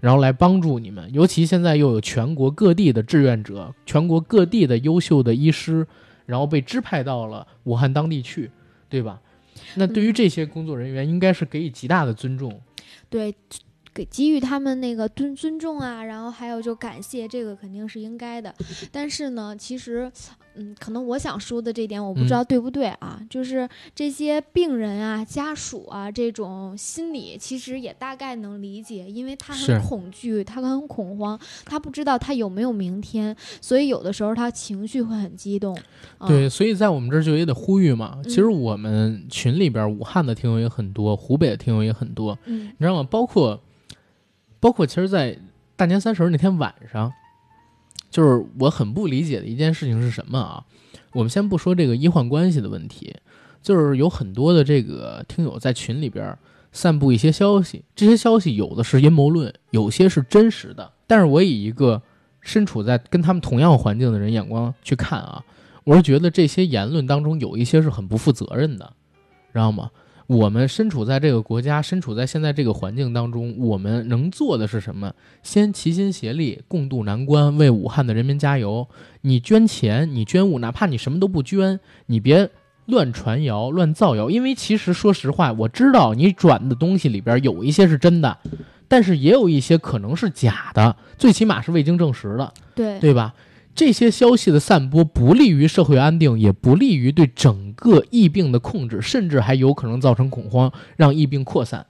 [0.00, 5.86] 然后来帮助你们，尤其现在又有全国各地的志愿者，全国各地的优秀的医师，
[6.26, 8.50] 然后被支派到了武汉当地去，
[8.88, 9.20] 对吧？
[9.74, 12.60] 那对于这些工作人员，应该是给予极大的尊重。
[13.10, 13.34] 对，
[13.94, 18.54] 给给予他们那个尊尊重啊，然后还有就感谢，这个肯定是应该的。
[18.92, 20.10] 但是呢，其实，
[20.54, 35.76] 嗯，可能我想说的这点，我不知嗯道对不对啊，就是这些病人啊、家属啊这种心理，其实也大概能理解，因为他很恐惧，他很恐慌，他不知道他有没有明天，所以有的时候他情绪会很激动。
[36.18, 38.18] 啊、对，所以在我们这儿就也得呼吁嘛。
[38.24, 43.08] 其实嗯我们群里边，武汉的听友也很多，湖北的听友也很多，嗯你知道吗？
[43.10, 43.60] 包括
[44.60, 45.38] 包括，其实，在
[45.74, 47.10] 大年三十那天晚上，
[48.10, 50.64] 就是我很不理解的一件事情是什么啊？
[51.12, 53.16] 我们先不说这个医患关系的问题，
[53.62, 56.36] 就是有很多的这个听友在群里边
[56.72, 60.92] 散布一些消息，这些消息有的是阴谋论，有些是真实的。
[61.06, 62.00] 但是我以一个
[62.40, 65.42] 身处在跟他们同样环境的人眼光去看啊，
[65.84, 68.92] 我是觉得这些言论当中有一些是很不负责任的，
[69.52, 69.90] 知道吗？
[70.30, 75.12] 我们身处在这个国家，身处在现在这个环境当中，我们能做的是什么？
[75.42, 78.86] 先齐心协力，共度难关，为武汉的人民加油。
[79.22, 82.48] 你捐钱，你捐物，哪怕你什么都不捐，你别
[82.86, 84.30] 乱传谣、乱造谣。
[84.30, 88.38] 因为其实说实话，我知道你转的东西里边有一些是真的，
[88.86, 92.54] 但是也有一些可能是假的，最起码是未经证实的。
[92.76, 93.34] 对对吧？
[93.74, 101.86] 这些消息的散播不利于社会安定，也不利于对整个疫病的控制，甚至还有可能造成恐慌，让疫病扩散。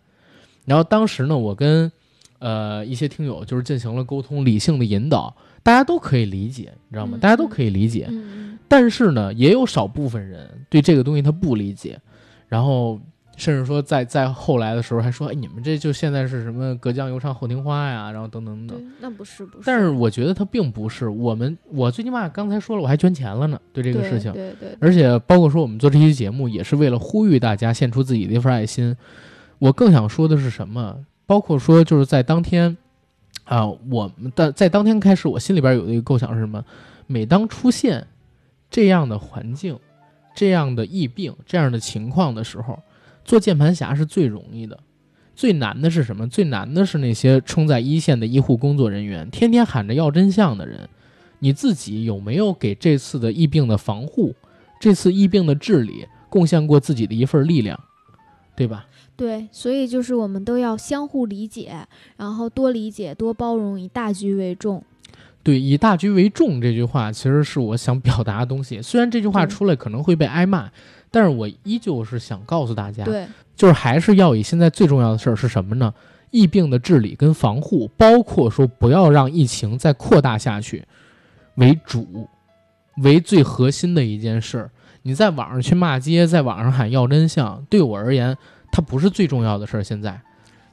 [0.67, 1.91] 然后当时呢，我跟
[2.39, 7.17] 呃一些听友就是进行了沟通，理性的引导，大家都可以理解，你知道吗？
[7.17, 8.07] 嗯大家都可以理解。
[8.11, 11.99] 嗯但是呢，也有少部分人对这个东西他不理解，
[12.47, 13.01] 然后
[13.41, 24.31] 甚至说在在后来的时候还说，哎，你们这就现在是什么隔江犹唱后庭花呀，然后等等等对。，那不是不是，但是我觉得他并不是我们，我最起码刚才说了，我还捐钱了呢，对这个事情。
[24.33, 28.95] 对对，而且包括说我们做这期节目，也是为了呼吁大家献出自己的一份爱心。
[29.59, 30.97] 我更想说的是什么？
[31.27, 32.77] 包括说就是在当天，
[33.45, 36.63] 啊，我们的在当天开始，我心里边有的一个构想是什么？
[37.07, 38.07] 每当出现
[38.71, 39.79] 这样的环境、
[40.35, 42.79] 这样的疫病、这样的情况的时候，
[43.31, 44.77] 做键盘侠是最容易的。
[45.37, 46.29] 最难的是什么？
[46.29, 50.89] 最难的是那些冲在一线的医护工作人员，天天喊着要真相的人。
[51.39, 54.35] 你自己有没有给这次的疫病的防护、
[54.81, 57.79] 这次疫病的治理贡献过自己的一份力量，
[58.57, 58.89] 对吧？
[59.15, 64.83] 对，所以就是我们都要相互理解，然后多理解、多包容，以大局为重。
[65.45, 68.83] 对，以大局为重这句话，其实是我想表达的东西。
[68.83, 70.69] 虽然这句话出来可能会被挨骂，
[71.11, 75.93] 但是我依旧是想告诉大家，对就是还是要以现在最重要的事儿是什么呢？
[76.31, 80.85] 疫病的治理跟防护，包括说不要让疫情再扩大下去
[81.57, 82.29] 为主，
[82.99, 84.71] 为最核心的一件事儿。
[85.03, 88.37] 你在网上去骂街，在网上喊要真相，对我而言，
[88.71, 89.83] 它不是最重要的事儿。
[89.83, 90.21] 现在，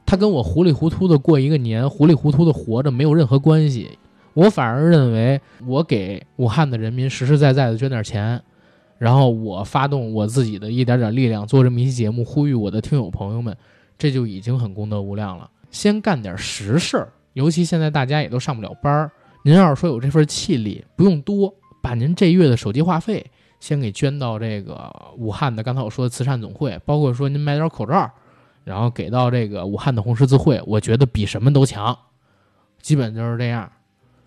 [0.06, 3.98] 它跟我糊里糊涂的过一个年，糊里糊涂的活着没有任何关系。
[4.34, 8.40] 我反而认为，我给武汉的人民实实在在的捐点钱，
[8.98, 13.56] 然后我发动我自己的一点点力量，做这么一期节目，呼吁我的听友朋友们，
[13.96, 15.48] 这就已经很功德无量了。
[15.70, 19.10] 先干点实事儿，尤其现在大家也都上不了班儿，
[19.44, 23.24] 您要是说有这份气力，不用多，把您这月的手机话费
[23.60, 28.10] 先给捐到这个武汉的刚才我说的慈善总会，包括说您买点口罩，
[28.64, 31.96] 然后给到这个武汉的红十字会，我觉得比什么都强，
[32.80, 33.70] 基本就是这样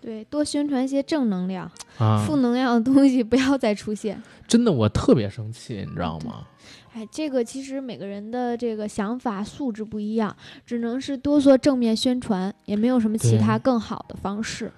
[0.02, 2.24] 对，多宣传一些正能量，啊。
[2.26, 4.20] 负能量的东西不要再出现。
[4.48, 6.44] 真的，我特别生气，你知道吗？
[6.92, 10.36] 哎，这个其实每个人的这个想法素质不一样，
[10.66, 14.70] 只能是多做正面宣传，也没有什么其他更好的方式。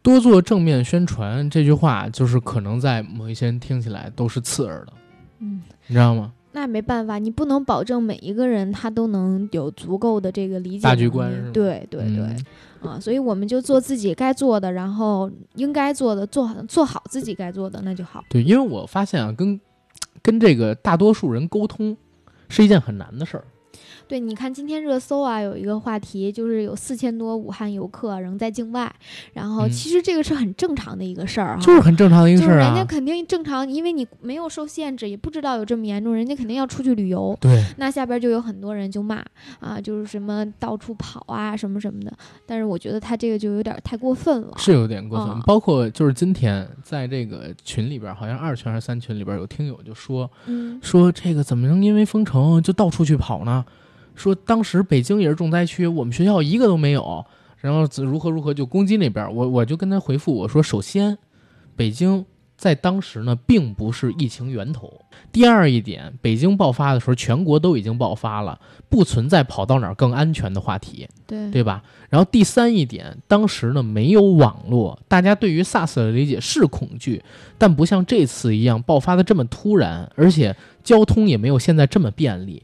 [0.00, 4.92] 多做正面宣传这句话，就是可能在某一些人听起来都是刺耳的，
[5.40, 6.32] 嗯，你知道吗？
[6.52, 12.24] 那没办法，你不能保证每一个人他都能有足够的这个理解大局观对对对，
[12.82, 18.24] 嗯啊，所以我们就做自己该做的，然后应该做的，做好做好自己该做的，那就好。
[18.30, 19.60] 对，因为我发现啊，跟
[20.22, 21.96] 跟这个大多数人沟通
[22.48, 23.44] 是一件很难的事儿。
[24.08, 28.90] 对，你看今天热搜啊，有一个话题就是有四千多武汉游客仍在境外，
[29.34, 32.84] 然后嗯其实这个是很正常的一个事儿哈、就是很正常的一个事儿就是人家啊。
[32.84, 37.36] 肯定正常，因为你没有受限制，也不知道有这么严重，人家肯定要出去旅游。
[37.40, 39.22] 对，那下边就有很多人就骂
[39.60, 42.12] 啊，就是什么到处跑啊，什么什么的。
[42.46, 44.54] 但是我觉得他这个就有点太过分了。
[44.56, 45.28] 是有点过分。
[45.34, 53.64] 啊包括就是今天在这个群里边，好像二群还是三群里边有听友就说嗯，说这个怎么能因为封城就到处去跑呢？
[54.18, 57.24] 说当时北京也是重灾区，我们学校一个都没有，
[57.58, 59.32] 然后如何如何就攻击那边儿。
[59.32, 61.16] 我我就跟他回复我说，首先，
[61.76, 64.92] 北京在当时呢并不是疫情源头。
[65.30, 68.58] 第二一点，北京爆发的时候，全国都已经爆发了，
[68.88, 71.06] 不存在跑到哪儿更安全的话题。
[71.26, 71.82] 对对吧？
[72.08, 77.22] 然后第三一点，当时呢没有网络，大家对于 SARS 的理解是恐惧，
[77.58, 82.62] 但不像这次一样爆发的这么突然，而且交通也没有现在这么便利，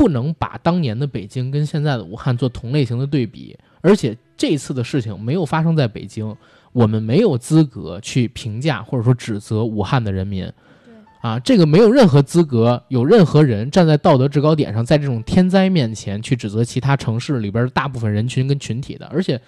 [0.00, 3.54] 不能把当年的北京跟现在的武汉做同类型的对比。
[3.82, 6.34] 而且这次的事情没有发生在北京，
[6.72, 10.44] 我们没有资格去评价或者说指责武汉的人民。
[10.44, 19.04] 对啊，这个没有任何资格，有任何人站在道德制高点上，在这种天灾面前去指责其他城市里边大部分人群跟群体的。
[19.12, 19.38] 而且，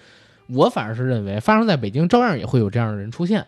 [0.49, 3.43] 我反而是认为，发生在北京，照样也会有这样的人出现，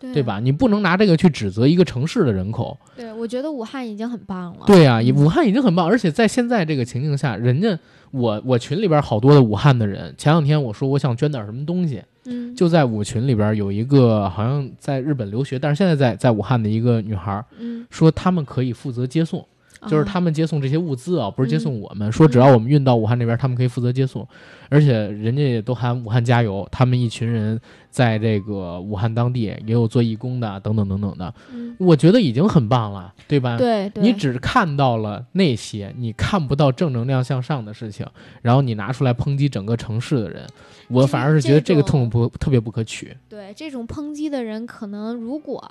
[0.00, 0.22] 对对？
[0.22, 0.40] 吧？
[0.40, 2.76] 你不能拿这个去指责一个城市的人口。
[2.96, 4.64] 对，我觉得武汉已经很棒了。
[4.66, 7.78] 对呀、武汉已经很棒，而且在现在这个情境下，人家
[8.10, 19.44] 我我群里边好多的武汉的人，前两天我说我想捐点什么东西，嗯，就在我群里边有一个好像在日本留学，但是现在在在武汉的一个女孩嗯，说，他们可以负责接送。
[19.88, 22.12] 就是他们们接送这些物资啊，不是接嗯送我们。
[22.12, 24.28] 说只要我们运到武汉那边，他们可以负责接送，
[24.68, 26.68] 而且人家也都喊武汉加油。
[26.70, 27.58] 他们一群人
[27.90, 31.34] 在这个武汉当地也有做义工的，等等等等的。
[31.52, 33.58] 嗯，我觉得已经很棒了，对吧？
[33.58, 38.06] 对对，你只看到了那些你看不到正能量向上的事情，
[38.42, 40.46] 然后你拿出来抨击整个城市的人，
[40.88, 43.16] 我反而是觉得这个痛不特别不可取。
[43.28, 45.62] 对这种抨击的人，可能如果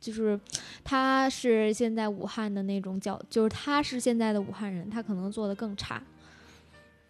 [0.00, 0.38] 就是
[0.82, 6.02] 他是现在武汉的那种教，就是他是现在的武汉人，他可能做的更差。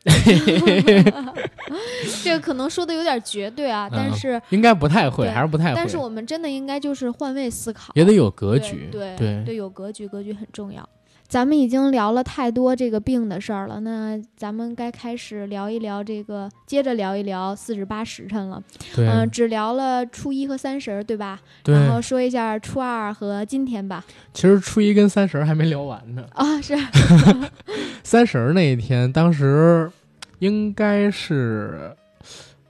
[2.23, 8.89] 这个可能说的有点绝对啊，但嗯是、应该不太会，还是不太会，但是我们真的应该就是换位思考，也得有格局。
[8.91, 10.89] 对对对有格局，格局很重要。
[11.29, 18.62] 咱们已经聊了太多这个病的事儿了，那咱们该开始聊一聊这个，接着聊一聊四十八时辰了。
[18.97, 21.39] 对、嗯、只聊了初一和三十儿，对吧？
[21.62, 24.03] 对，然后说一下初二和今天吧。
[24.33, 26.24] 其实初一跟三十儿还没聊完呢。
[26.33, 26.74] 啊，是，
[28.03, 29.91] 三十儿那一天，当时
[30.39, 31.95] 应该是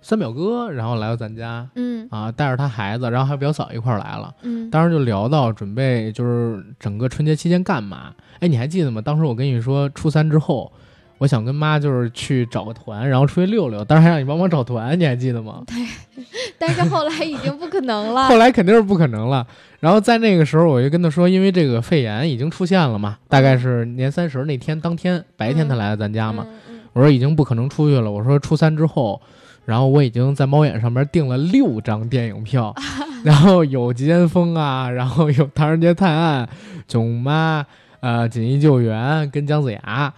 [0.02, 4.34] 三表哥，然后来到咱家嗯啊，带着他孩子，然后还有表嫂一块儿来了。
[4.42, 8.12] 嗯，当时就聊到准备就是整个春节期间干嘛？
[8.41, 9.01] 哎，你还记得吗？
[9.01, 10.70] 当时我跟你说，初三之后，
[11.18, 15.62] 我想跟妈就是去找个团，然后出去溜溜，当时还让你帮忙找团，你还记得吗？
[15.66, 15.76] 对
[16.59, 18.36] 但是后来已经不可能了后。
[18.36, 19.47] 来肯定是不可能了。
[19.80, 28.11] 然后在那个时候，我就跟他说，因为这个肺炎已经出现了嘛，大概是年三十那天当天白天他来了咱家嘛，嗯嗯我说已经不可能出去了。
[28.11, 29.20] 我说初三之后，
[29.64, 32.74] 然后我已经在猫眼上面订了六张电影票，
[33.22, 36.45] 然后有《急先锋》啊，然后有《唐人街探案》、
[36.89, 37.62] 《囧妈》、
[38.01, 40.12] 呃《紧急救援》跟姜子牙。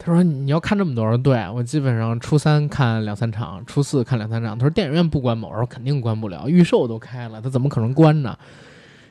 [0.00, 4.56] 他说你要看这么多，人对我基本上初三看两三场，初四看两三场。
[4.56, 5.50] 他说电影院不关门？
[5.50, 8.38] 我说肯定关不了，预售都开了，他怎么可能关呢？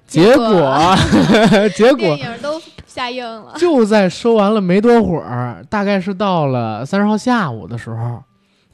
[0.07, 0.95] 结果，
[1.76, 3.55] 结果电影都下映了。
[3.57, 8.24] 就在收完了没多会儿，大概是到了三十号下午的时候，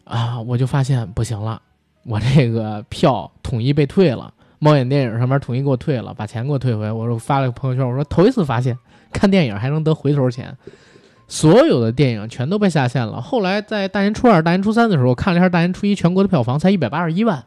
[0.03, 1.59] 啊，我就发现不行了，
[2.05, 6.91] 我这个票统一被退了，猫眼电影上面统一给我退了，把钱给我退回。
[6.91, 8.77] 我说发了个朋友圈，我说头一次发现
[9.13, 10.57] 看电影还能得回头钱，
[11.27, 13.21] 所有的电影全都被下线了。
[13.21, 17.43] 后来在大年初二、大年初三的时候，看了一下大年初一全国的票房才一百八十一万，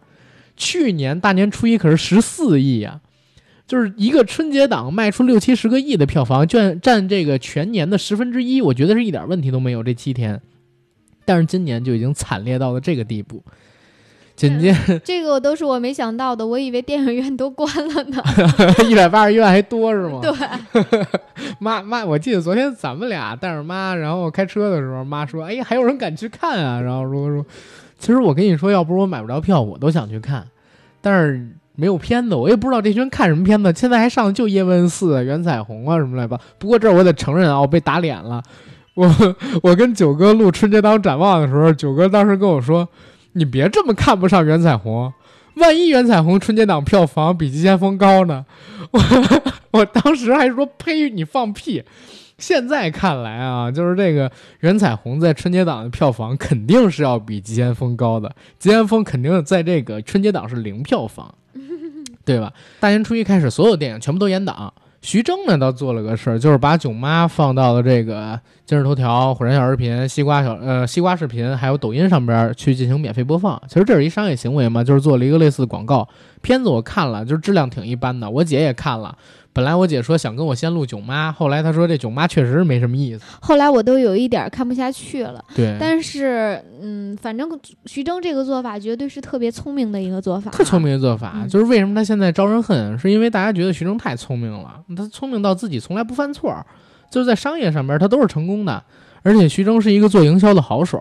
[0.56, 3.00] 去年大年初一可是十四亿呀、
[3.66, 9.82] 就是一个春节档卖出六七十个亿的票房，占占这个全年的十分之一，我觉得是一点问题都没有。
[9.82, 10.40] 这七天，
[11.24, 13.42] 但是今年就已经惨烈到了这个地步。
[14.36, 18.22] 紧接 这个都是我没想到的，我以为电影院都关了呢。
[18.86, 20.20] 一百八十一万还多是吗？
[20.22, 21.06] 对，
[21.58, 27.44] 妈妈，我记得昨天咱们俩带着妈，然后开车的时候，妈说：“哎呀，还有人敢去看啊？”然后说说，
[27.98, 30.46] 其实我跟你说，要不是我买不着票，我都想去看，
[31.00, 33.72] 但是没有片子，我也不知道这群人看什么片子。
[33.74, 36.38] 现在还上就叶问四、袁彩虹啊什么来吧。
[36.58, 38.42] 不过这儿我得承认啊，我被打脸了。
[38.94, 39.10] 我
[39.62, 42.88] 我跟九哥录春节档展望的时候，九哥当时跟我说
[43.36, 45.12] ：“你别这么看不上袁彩虹，
[45.56, 48.46] 万一袁彩虹春节档票房比《急先锋》高呢？”
[48.90, 49.00] 我
[49.72, 51.84] 我当时还说：“呸，你放屁！”
[52.38, 54.30] 现在看来啊，就是这个
[54.60, 58.28] 袁彩虹在春节档的票房肯定是要比《急先锋》高的，
[58.58, 61.34] 《急先锋》肯定在这个春节档是零票房，
[62.24, 62.52] 对吧？
[62.80, 64.72] 大年初一开始，所有电影全部都延档。
[65.02, 73.60] 徐峥呢，倒做了个事儿，就是把《囧妈》放到了这个今日头条、火山小视频、西瓜小呃西瓜视频，还有抖音上边去进行免费播放。
[73.68, 76.08] 其实这是一商业行为嘛，就是做了一个类似的广告。
[76.42, 78.28] 片子我看了，就是质量挺一般的。
[78.28, 79.16] 我姐也看了，
[79.56, 83.24] 本来我姐说想跟我先录《囧妈》，后来她说这《囧妈》确实没什么意思。
[83.40, 85.42] 后来我都有一点儿看不下去了。
[85.54, 87.48] 对，但是，嗯，反正
[87.86, 90.76] 徐峥这个做法绝对是特别聪明的一个做法，特聪。
[90.82, 96.66] 明的做法，嗯就是为什么他现在招人恨，是因为大家觉得徐峥太聪明了，他聪明到自己从来不犯错儿，
[97.10, 98.84] 就是在商业上边他都是成功的，
[99.22, 101.00] 而且徐峥是一个做营销的好手。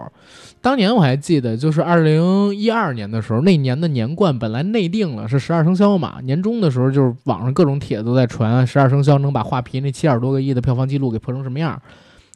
[0.61, 11.79] 当年我还记得，就是二零一二年的时候，那年的年冠本来内定了是十二生肖嘛，年终的时候就是网上各种帖子都在传十二生肖能把画皮那七点多个亿的票房记录给破成什么样，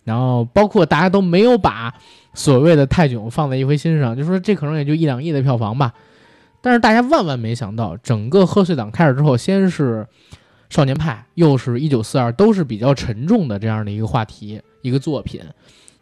[0.03, 1.91] 然后包括大家都没有把
[2.35, 5.91] 所谓的泰囧放在一回心上，就说这可能也就一两亿的票房吧。
[6.61, 10.05] 但是大家万万没想到，整个贺岁档开始之后，先是
[10.69, 15.41] 少年派，又是一九四二，都是比较沉重的这样的一个话题，一个作品。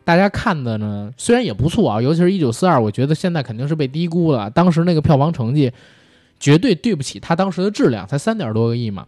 [0.04, 4.50] 大家看的呢，虽然也不错啊，尤其是一九四二，我觉得现在肯定是被低估了。
[4.50, 5.72] 当时那个票房成绩，
[6.40, 9.06] 绝对对不起它当时的质量，才三点多个亿嘛。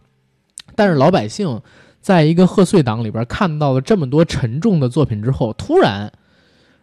[0.74, 1.60] 但是老百姓
[2.00, 6.12] 在一个贺岁档里边看到了这么多沉重的作品之后，突然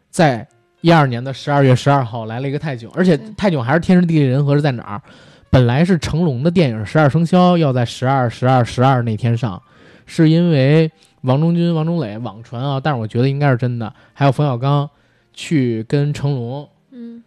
[0.10, 0.48] 在
[0.82, 5.02] 一二年的十二月十二号来了一个泰囧，而且嗯泰囧还是天时地利人和是在哪儿？
[5.50, 9.62] 本来是成龙的电影《十二生肖》要在十二、十二、十二那天上，
[10.06, 10.92] 是因为
[11.28, 13.94] 王中军、王中磊网传啊，但是我觉得应该是真的。
[14.14, 14.90] 还有冯小刚
[15.34, 17.22] 去跟成龙嗯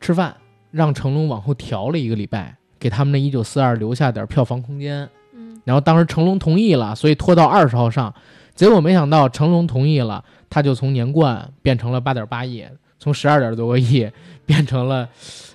[0.00, 0.34] 吃饭，
[0.70, 5.08] 让成龙往后调了一个礼拜，给他们的一九四二留下点票房空间。
[5.34, 8.12] 嗯然后当时成龙同意了，所以拖到二十号上。
[8.54, 12.64] 结果没想到成龙同意了，他就从年冠变成了八点八亿，
[12.98, 14.08] 从十二点多个亿
[14.46, 15.08] 变成了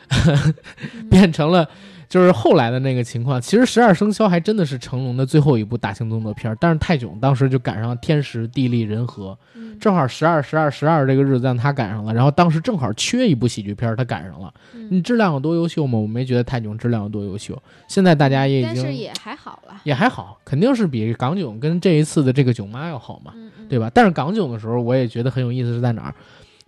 [1.09, 1.67] 变成了
[2.09, 3.39] 就是后来的那个情况。
[3.39, 14.53] 其实《十二生肖》还真的是成龙的最后一部大型动作片儿，但是泰囧当时就赶上天时地利人和，嗯正好十二十二十二这个日子让他赶上了，然后当时正好缺一部喜剧片儿，他赶上了。
[14.73, 15.97] 你嗯，质量有多优秀吗？
[15.99, 17.57] 我没觉得泰囧质量有多优秀。
[17.87, 19.79] 现在大家也已经但是也还好了。
[19.83, 23.33] 也还好，肯定是比港囧跟这一次的这个囧妈要好嘛。
[23.69, 23.89] 对吧？
[23.93, 26.15] 但是港囧的时候，我也觉得很有意思是在哪儿？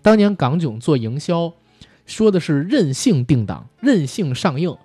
[0.04, 1.52] 当年港囧做营销，
[2.06, 4.78] 说的是任性定档、任性上映。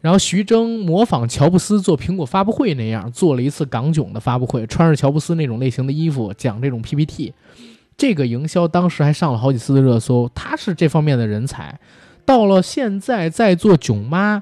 [0.00, 7.32] 然后徐峥模仿乔布斯做苹果发布会那样，做了一次港囧的发布会，穿着乔布斯那种类型的衣服，讲这种 PPT。
[7.96, 11.76] 这个营销当时还上了好几次的热搜，他是这方面的人才。
[12.24, 14.40] 到了现在在做囧妈，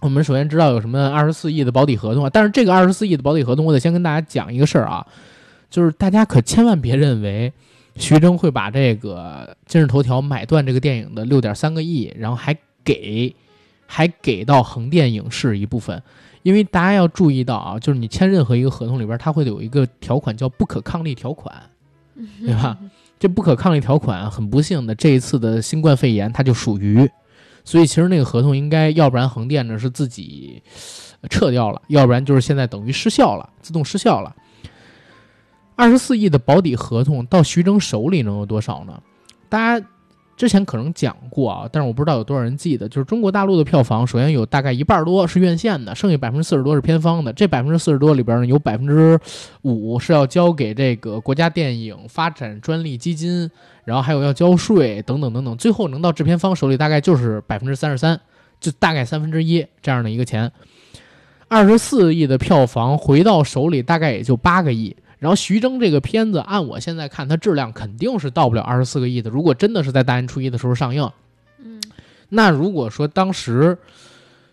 [0.00, 5.06] 我们首先知道有什么二十四亿的保底合同啊，但是这个二十四亿的保底合同，我得先跟大家讲一个事儿啊，
[5.70, 7.52] 就是大家可千万别认为
[7.94, 13.32] 徐峥会把这个今日头条买断这个电影的六点三个亿，然后还给
[13.92, 16.00] 还给到横店影视一部分，
[16.44, 21.52] 因为大家要注意到啊，就是你签任何一个合同里边，它会有一个条款叫不可抗力条款，
[22.40, 22.78] 对吧？
[23.18, 27.10] 这不可抗力条款很不幸的，这一次的新冠肺炎它就属于，
[27.64, 30.62] 所以其实那个合同应该要不然横店呢是自己
[31.20, 34.32] 呃撤掉了，要不然就是现在等于失效了，自动失效了。
[35.74, 39.02] 二十四亿的保底合同到徐峥手里能有多少呢？
[39.48, 39.86] 大家
[40.40, 42.88] 之前可能讲过啊，但是我不知道有多少人记得。
[42.88, 47.30] 就是中国大陆的票房，首先有大概一半多是院线的，剩下百分之四十多是片方的。
[47.30, 49.20] 这百分之四十多里边呢，有百分之
[49.60, 53.50] 五是要交给这个国家电影发展专利基金，
[53.84, 58.18] 然后还有要交税等等等等，最后能到制片方手里大概就是百分之三十三，
[58.58, 60.50] 就大概三分之一这样的一个钱。
[61.48, 64.96] 二十四亿的票房回到手里大概也就八个亿。
[65.20, 69.30] 然后徐峥这个片子，按我现在看，它质量肯定是到不了二十四个亿的。
[69.30, 71.08] 如果真的是在大年初一的时候上映，
[71.62, 71.80] 嗯
[72.30, 73.78] 那如果说当时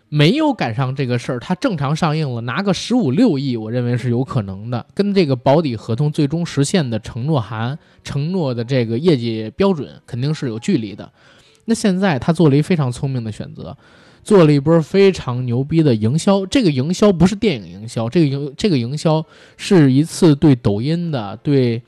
[0.09, 4.85] 没有赶上这个事儿，它正常上映了，拿个十五六亿，我认为是有可能的。
[4.93, 11.11] 跟这个保底合同最终实现的承诺函、承诺的这个业绩标准肯定是有距离的。
[11.65, 13.77] 那现在他做了一非常聪明的选择，
[14.27, 16.45] 做了一波非常牛逼的营销。
[16.47, 19.25] 这个营销不是电影营销，这个营这个营销
[19.55, 21.81] 是一次对抖音的、对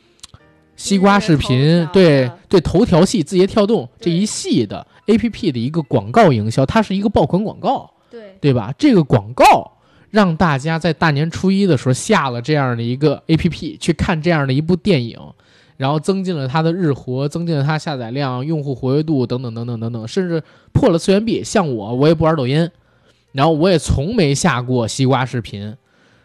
[0.77, 8.73] 西瓜视频对对头条系、字节跳动这一系的 A P P 的一个广告营销，它是一个爆款广告，对，对吧？
[8.77, 9.73] 这个广告
[10.09, 15.19] 让大家在大年初一的时候下了这样的一个 A P P 去看这样的一部电影，
[15.79, 21.41] 然后增进了它的日活，增进了它下载量、用户活跃度等等等等等等，甚至破了次元壁。
[21.41, 22.69] 像我，我也不玩抖音，
[23.31, 25.73] 然后我也从没下过西瓜视频，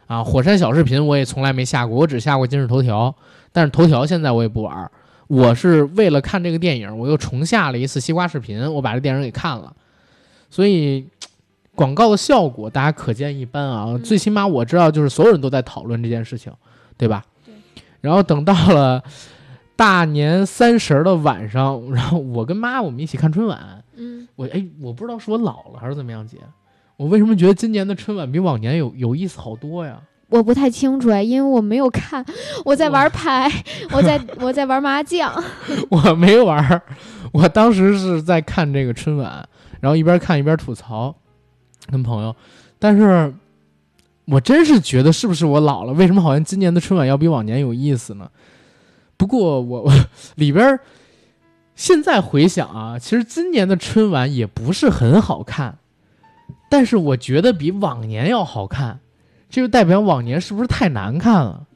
[0.08, 3.14] 啊，火山小视频我也从来没下过，我只下过今日头条，
[3.52, 4.90] 但是头条现在我也不玩。
[5.28, 9.72] 我是为了看这个电影，我又重下了一次西瓜视频，我把这电影给看了，
[10.50, 11.06] 所以
[11.76, 13.84] 广告的效果大家可见一斑啊。
[13.90, 16.52] 嗯最起码我知道，就是所有人都在讨论这件事情，
[16.98, 17.24] 对吧？
[17.46, 17.54] 对。
[18.00, 19.02] 然后等到了
[19.76, 26.38] 大年三十儿的晚上， 然后我跟妈我们一起看春晚，嗯，我哎，我不知道是我老了还是怎么样，姐，
[26.96, 30.00] 我为什么觉得今年的春晚比往年有有意思好多呀？
[30.30, 32.24] 我不太清楚哎，因为我没有看，
[32.64, 33.50] 我在玩牌，
[33.92, 35.32] 我在我在玩麻将。
[35.90, 36.82] 我没玩儿，
[37.32, 39.46] 我当时是在看这个春晚，
[39.80, 41.14] 然后一边看一边吐槽，
[41.90, 42.34] 跟朋友。
[42.78, 43.32] 但是，
[44.24, 45.92] 我真是觉得是不是我老了？
[45.92, 48.28] 为什么好像今年的春晚要比往年有意思呢？
[49.16, 49.92] 不过我我
[50.36, 50.80] 里边儿
[51.74, 55.78] 现在回想啊，其实今年的春晚也不是很好看，
[56.70, 59.00] 但是我觉得比往年要好看，
[59.50, 61.66] 这就代表往年是不是太难看了？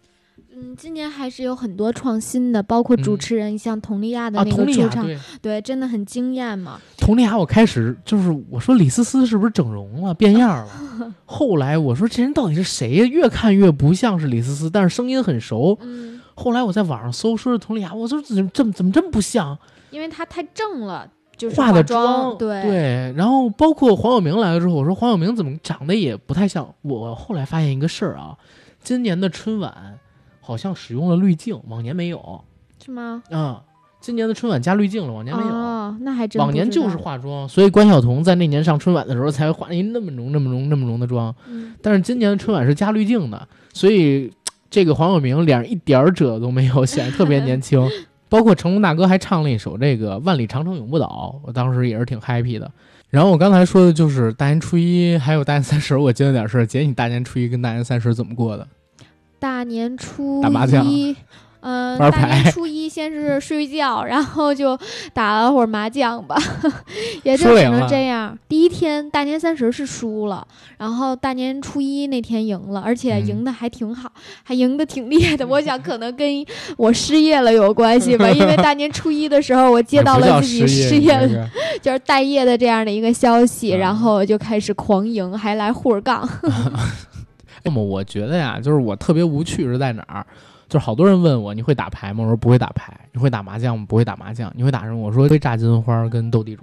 [0.60, 5.18] 嗯，今年还是有很多创新的，包括主嗯持人，像佟丽娅的啊，那个出场，对。
[5.40, 6.80] 对，真的很惊艳嘛。
[6.96, 11.14] 佟丽娅，我开始就是我说李思思是不是整容了、变样了？
[11.24, 13.04] 后来我说这人到底是谁呀？
[13.06, 15.78] 越看越不像是李思思，但是声音很熟。
[15.80, 19.58] 嗯，后来我在网上搜说是佟丽娅，我说怎么这么怎么这么不像？
[19.90, 26.74] 因为她太正了，就是化的妆，对对然后包括黄晓明来了之后，我说黄晓明怎么长得也不太像。
[26.82, 28.36] 我后来发现一个事儿啊，
[28.82, 29.98] 今年的春晚
[30.40, 32.44] 好像使用了滤镜，往年没有
[32.84, 33.22] 是吗？
[33.30, 33.62] 啊。
[34.00, 35.48] 今年的春晚加滤镜了，往年没有。
[35.52, 41.34] 哦，那还真往年就是化妆，所以关晓彤在那年上春晚的时候才化一那么浓、那么浓、那么浓的妆。
[41.48, 44.32] 嗯，但是今年的春晚是加滤镜的，所以
[44.70, 47.88] 这个黄晓明脸上一点儿褶都没有，显得特别年轻。
[48.30, 52.70] 包括成龙大哥还唱了一首这个《万里长城永不倒》，我当时也是挺 happy 的。
[53.08, 56.66] 然后我刚才说的就是大年初一还有大年三十，我记得点事儿。
[56.66, 58.68] 姐，你大年初一跟大年三十怎么过的？
[59.38, 61.16] 大年初打麻将一，
[61.70, 64.78] 嗯、玩大年初一先是睡觉，然后就
[65.12, 66.34] 打了会儿麻将吧，
[67.24, 68.36] 也就只能这样。
[68.48, 70.46] 第一天大年三十是输了，
[70.78, 74.10] 然后大年初一那天赢了，而且嗯赢的还挺好，
[74.42, 75.46] 还赢的挺厉害的。
[75.46, 76.26] 我想可能跟
[76.78, 81.48] 我失业了有关系吧，因为大年初一的时候我接到了自己失失业
[81.82, 86.26] 就是待业的这样的一个消息，嗯然后就开始狂赢，还来护着杠。
[87.64, 90.26] 那么我觉得呀，就是我特别无趣是在哪儿？
[90.68, 92.22] 就是好多人问我你会打牌吗？
[92.22, 92.92] 我说不会打牌。
[93.12, 93.86] 你会打麻将吗？
[93.88, 94.52] 不会打麻将。
[94.54, 94.96] 你会打什么？
[94.98, 96.62] 我说会炸金花跟斗地主。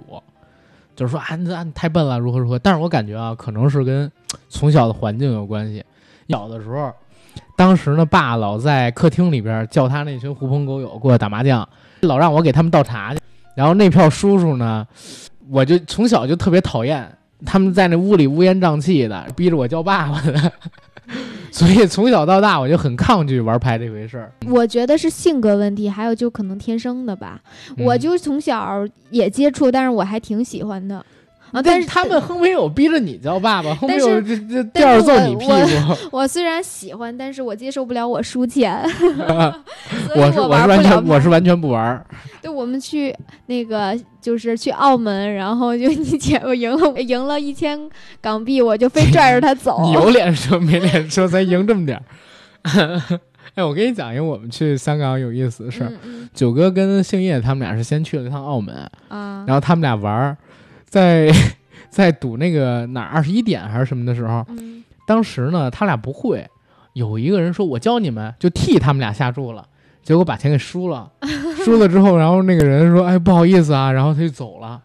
[0.94, 2.58] 就是说啊，你你太笨了，如何如何。
[2.58, 4.10] 但是我感觉啊，可能是跟
[4.48, 5.84] 从小的环境有关系。
[6.28, 6.90] 小的时候，
[7.56, 11.68] 当时呢，爸老在客厅里边叫他那群狐朋狗友过来打麻将，
[12.00, 13.20] 老让我给他们倒茶去。
[13.54, 14.86] 然后那票叔叔呢，
[15.50, 17.06] 我就从小就特别讨厌
[17.44, 20.52] 他们在那屋里乌烟瘴气的，逼着我叫爸爸的。
[21.56, 24.30] 所以从小到大我就很抗拒玩牌这回事儿。
[24.46, 27.40] 我觉得是性格问题，还有就可能天生的吧。
[27.78, 31.02] 我嗯就从小也接触，但是我还挺喜欢的。
[31.52, 36.08] 啊，但但是他们哼没有逼着你叫爸爸，哼没有这这但吊着揍你屁股。
[36.10, 38.82] 我虽然喜欢，但是我接受不了我输钱，
[40.16, 42.04] 我是我是完全我是完全不玩儿。
[42.42, 43.14] 对，我们去
[43.46, 47.78] 那个就是去澳门，然后就你姐夫赢了赢了一千
[48.20, 49.80] 港币，我就非 拽着他走。
[49.84, 52.04] 你有 脸说没脸说，咱赢这么点儿。
[53.54, 55.92] 哎，我跟你讲一个我们去香港有意思的事儿。
[56.04, 58.74] 嗯九哥跟姓叶他们俩是先去了一趟澳门，
[59.08, 60.36] 嗯啊然后他们俩玩儿，
[60.96, 61.30] 在
[61.90, 66.48] 在赌那个哪儿二十一点还是什么的时候，嗯当时呢他俩不会，
[66.94, 69.62] 有一个人说我教你们，就替他们俩下注了，
[70.02, 71.12] 结果把钱给输了，
[71.62, 74.80] 输了之后，然后那个人说哎不好意思啊，然后他就走了。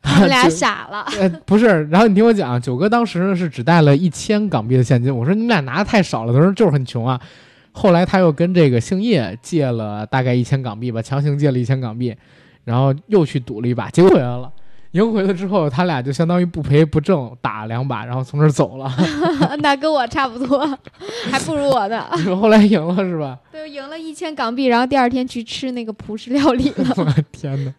[0.00, 1.04] 他们俩 傻了。
[1.20, 7.20] 呃，不是，然后你听我讲，九哥当时呢是只带了一千港币的现金，我说你们俩拿的太少了，他说就是很穷啊。
[7.72, 12.16] 后来他又跟这个姓叶借了大概一千港币吧，强行借了一千港币，
[12.64, 14.50] 然后又去赌了一把，结果回来了。
[14.94, 18.90] 赢回来之后，他俩就相当于不赔不挣，打了两把，然后从这儿走了。
[19.58, 20.66] 那跟我差不多，
[21.30, 22.04] 还不如我呢。
[22.40, 23.36] 后来赢了是吧？
[23.50, 26.94] 对，赢了一千港币，然后第二天去吃那个葡式料理了。
[26.96, 27.74] 我天哪！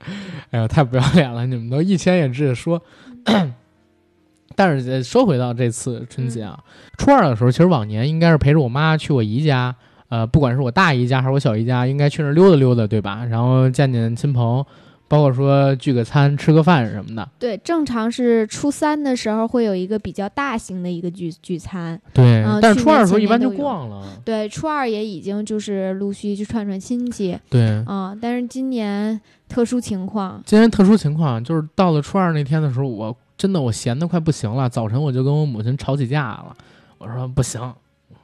[0.52, 1.46] 哎呀，太不要脸了！
[1.46, 2.82] 你们都一千也直接说。
[4.58, 6.58] 但是呃说回到这次春节啊，
[6.98, 9.74] 初二的时候，其实往年应该是陪着我妈去我姨家，
[10.10, 13.26] 呃，不管是我大姨家还是我小姨家，应该去那儿溜达溜达，对吧？
[13.26, 14.66] 然后见见亲朋，
[15.08, 17.30] 包括说聚个餐、吃个饭什么的。
[17.38, 22.00] 对，正常是初三的时候会有一个比较大型的一个聚聚餐。
[22.14, 24.04] 对，但是初二的时候一般就逛了。
[24.26, 34.68] 对，初二也已经就是陆续去串串亲戚对，啊、但是今年特殊情况，今年特殊情况就是到了初二那天的时候，我真的我闲得快不行了。
[34.68, 36.56] 早晨我就跟我母亲吵起架了，
[36.98, 37.62] 我说不行，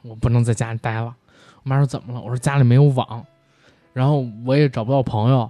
[0.02, 1.14] 我不能在家里待了。
[1.62, 2.20] 我妈说怎么了？
[2.20, 3.24] 我说家里没有网，
[3.92, 5.48] 然后我也找不到朋友，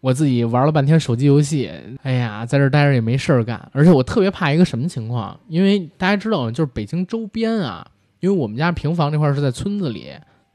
[0.00, 1.70] 我自己玩了半天手机游戏，
[2.02, 3.60] 哎呀，在这待着也没事儿干。
[3.72, 7.86] 而且我特别怕一个什么情况，因为大家知道，就是北京周边啊，
[8.20, 10.08] 因为我们家平房这块是在村子里，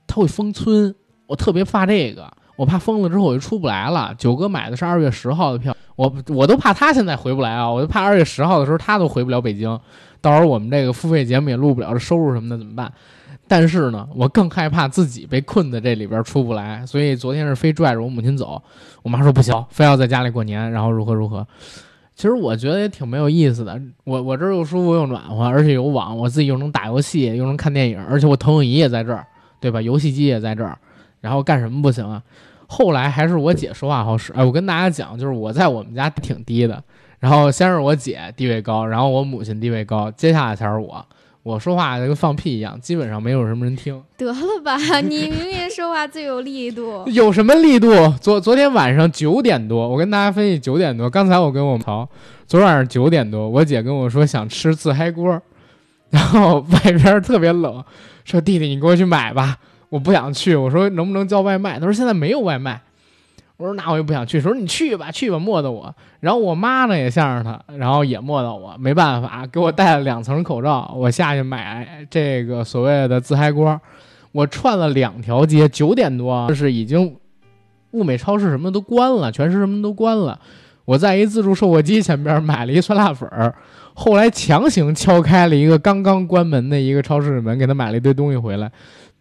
[0.07, 0.93] 它会封村，
[1.27, 2.31] 我特别怕这个。
[2.57, 4.15] 我怕封了之后我就出不来了。
[4.17, 9.77] 九哥买的是二月十号的票，我我都怕他现在回不来啊，我就怕二月十号的时候他都回不了北京，
[10.21, 12.89] 到时候我们这个付费节目也录不了，这收入什么的怎么办？
[13.47, 18.61] 但是呢，我更害怕自己被困在这里边出不来，所以昨天是非拽着我母亲走。
[19.03, 21.45] 我妈说不行，非要在家里过年，然后如何如何。
[22.15, 23.79] 其实我觉得也挺没有意思的。
[24.03, 29.27] 我我这儿又舒服又暖和，而且有网，我自己又能打游戏，又能看电影，而且我投影仪也在这儿，
[29.59, 29.81] 对吧？
[29.81, 30.77] 游戏机也在这儿，
[31.21, 32.23] 然后干什么不行啊？
[32.67, 34.33] 后来还是我姐说话好使。
[34.33, 36.81] 哎，我跟大家讲，就是我在我们家挺低的，
[37.19, 41.05] 然后先是我姐地位高，然后我母亲地位高，接下来才是我。
[41.45, 44.01] 我说话就跟放屁一样，基本上没有什么人听。
[44.17, 44.33] 得了
[44.63, 47.03] 吧， 你明明说话最有力度。
[47.13, 47.93] 有什么力度？
[48.19, 51.07] 昨昨天晚上九点多，我跟大家分析九点多。
[51.07, 52.09] 刚才我跟我曹，
[52.47, 55.39] 昨晚上九点多，我姐跟我说想吃自嗨锅，
[56.09, 57.83] 然后 外边特别冷，
[58.23, 59.55] 说弟弟你给我去买吧，
[59.89, 60.55] 我不想去。
[60.55, 61.77] 我说能不能叫外卖？
[61.79, 62.81] 他说现在没有外卖。
[63.57, 65.93] 我说那我也不想去，说你去吧去吧，磨叨我。
[66.19, 73.79] 然后我妈呢也向着他，然后也磨叨我，没办法，给我戴了两层口罩，我下去买这个所谓的自嗨锅。
[74.33, 77.15] 我串了两条街，九点多就是已经
[77.91, 80.37] 物美超市什么都关了，全市什么都关了。
[80.83, 83.55] 我在一自助售货机前边买了一酸辣粉儿，
[83.93, 88.69] 后来强行敲开了一个刚刚关门的一个超市的门，给他买了一堆东西回来。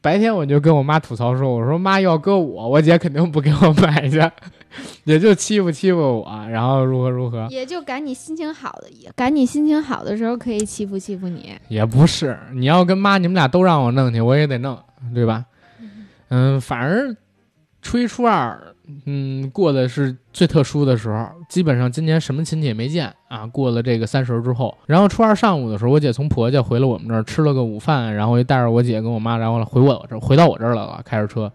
[0.04, 4.20] 白天我就跟我妈吐槽说：“我说妈要搁我，我姐肯定不给我买去，
[5.04, 11.54] 也就欺负欺负我，然后如何如何。”也就赶你心情好的，赶你心情好的时候可以欺负欺负你。
[11.68, 14.78] 也不是，你要跟妈你们俩都让我弄去，我也得弄，
[15.14, 15.46] 对吧？
[16.28, 17.16] 嗯，反正
[17.80, 18.73] 初一、初二，
[19.06, 23.46] 嗯，过的是最特殊的时候，基本上今年什么亲戚也没见啊。
[23.46, 31.50] 过了这个三十之后，然后初二上午的时候，我姐从婆家回了我们这儿，吃了个午饭，然后又带着我姐跟我妈，然后回我这儿，回到我这儿来了，开着车，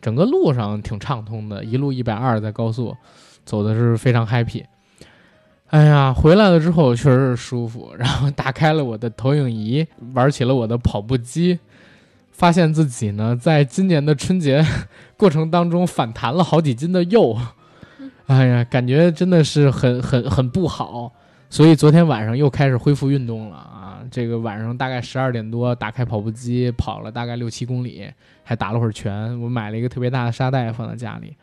[0.00, 2.96] 整个路上挺畅通的，一路一百二在高速，
[3.44, 4.64] 走的是非常 happy。
[5.68, 9.84] 哎呀，回来了之后确实是舒服，然后打开了我的投影仪，
[10.14, 11.58] 玩起了我的跑步机，
[12.34, 14.62] 发现自己呢，在今年的春节
[15.16, 17.38] 过程当中反弹了好几斤的肉，
[18.26, 21.12] 哎呀，感觉真的是很很很不好，
[21.48, 24.00] 所以昨天晚上又开始恢复运动了啊！
[24.10, 28.10] 这个晚上大概十二点多打开跑步机，跑了大概六七公里，
[28.42, 29.40] 还打了会儿拳。
[29.40, 31.36] 我买了一个特别大的沙袋放在家里，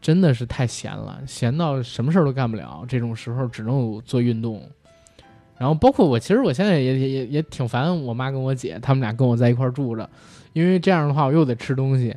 [0.00, 2.86] 真的是太闲了，闲到什么事儿都干不了。
[2.88, 4.62] 这种时候只能做运动。
[5.58, 10.08] 然后包括我，其实我现在也也也也挺烦我妈跟我姐，他们俩跟我在一块儿住着，
[10.52, 12.14] 因为这样的话我又得吃东西，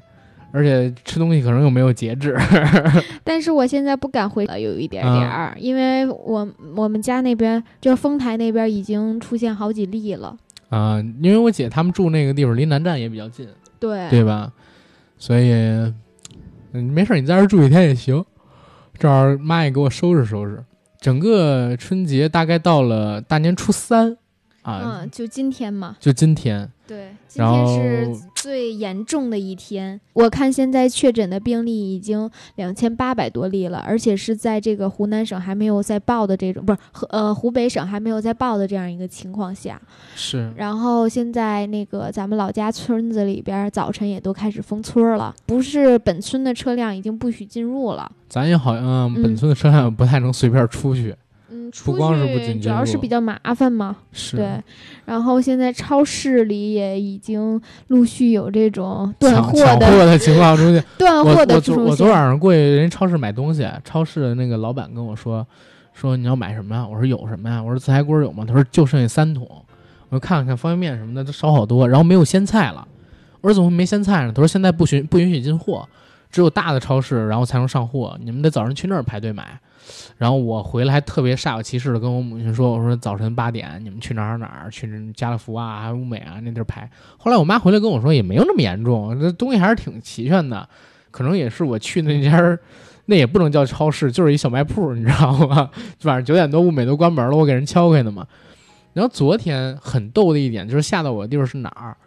[0.52, 2.38] 而且吃东西可能又没有节制。
[3.24, 10.36] 但是我现在不敢回了，有一点点儿，因为我我们家那边就是丰台那边已经出现好几例了。
[10.70, 13.48] 啊、因为我姐他们住那个地方离南站也比较近，
[13.80, 14.54] 对，对吧？
[15.18, 15.52] 所以，
[16.74, 18.24] 嗯，没事儿，你在这儿住几天也行。
[18.98, 20.64] 正好妈也给我收拾收拾。
[21.00, 24.18] 整个春节大概到了大年初三
[24.64, 27.66] 啊，嗯，就今天嘛，就今天，对，今然天
[28.06, 30.00] 后是最严重的一天。
[30.14, 39.82] 我看现在确诊的病例已经两千八百多例了，而且是在这个湖南省还没有在报的这种，不是河呃湖北省还没有在报的这样一个情况下。
[40.16, 48.12] 是然后现在那个咱们老家村子里边早晨也都开始封村了，不是本村的车辆已经不许进入了。
[48.30, 51.18] 咱也好像本村的车辆不太能随便出去，嗯，
[51.72, 53.96] 主要是比较麻烦嘛。
[54.12, 54.64] 是对，
[55.06, 60.84] 然后现在超市里也已经陆续有这种断货的货的情况出现。
[60.98, 61.76] 断货的出现。
[61.76, 65.46] 昨我昨晚上过去人超市买东西，超市的那个老板跟我说，
[65.94, 66.88] 说你要买什么呀？
[66.88, 67.62] 我说有什么呀？
[67.62, 68.44] 我说自嗨锅有吗？
[68.48, 69.48] 他说就剩下三桶。
[70.10, 72.88] 我就看了看方便面什么的都少好多，然后没有鲜菜了。
[73.42, 74.32] 我说怎么会没鲜菜呢？
[74.34, 75.88] 他说现在不许不允许进货，
[76.32, 79.60] 只有大的超市然后才能上货，你们得早上去那儿排队买。
[80.18, 86.90] 然后我回来还特别煞有其事的跟我母亲说，我说早晨八点你们去哪儿哪儿去家乐福啊，还有物美啊那地儿排。
[87.18, 90.68] 后来我妈回来跟我说也没有那么严重，这东西还是挺齐全的。
[91.12, 92.58] 可能也是我去那家，
[93.06, 95.70] 那也不能叫超市，就是一小卖铺，你知道吗？
[96.04, 98.28] 晚上九点多物美都关门了，我给人敲开的嘛。
[98.94, 101.98] 然后昨天很逗的一点就是吓到我的地方是哪儿？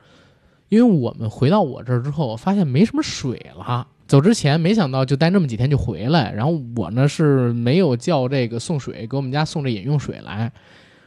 [0.68, 3.86] 因为我们回到我这儿之后，我发现没什么水了。
[4.12, 10.52] 走之前没想到就待那么几天就回来，然后我呢是没有叫这个送水给我们家送这饮用水来，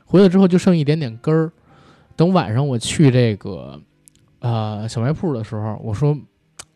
[0.06, 1.52] 回来之后就剩一点点根儿。
[2.16, 3.80] 等晚上我去这个
[4.40, 6.18] 呃小卖铺的时候，我说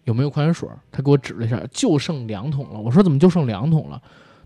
[0.04, 0.70] 有没有矿泉水？
[0.92, 2.80] 他给我指了一下，就剩两桶了。
[2.80, 4.00] 我说怎么就剩两桶了？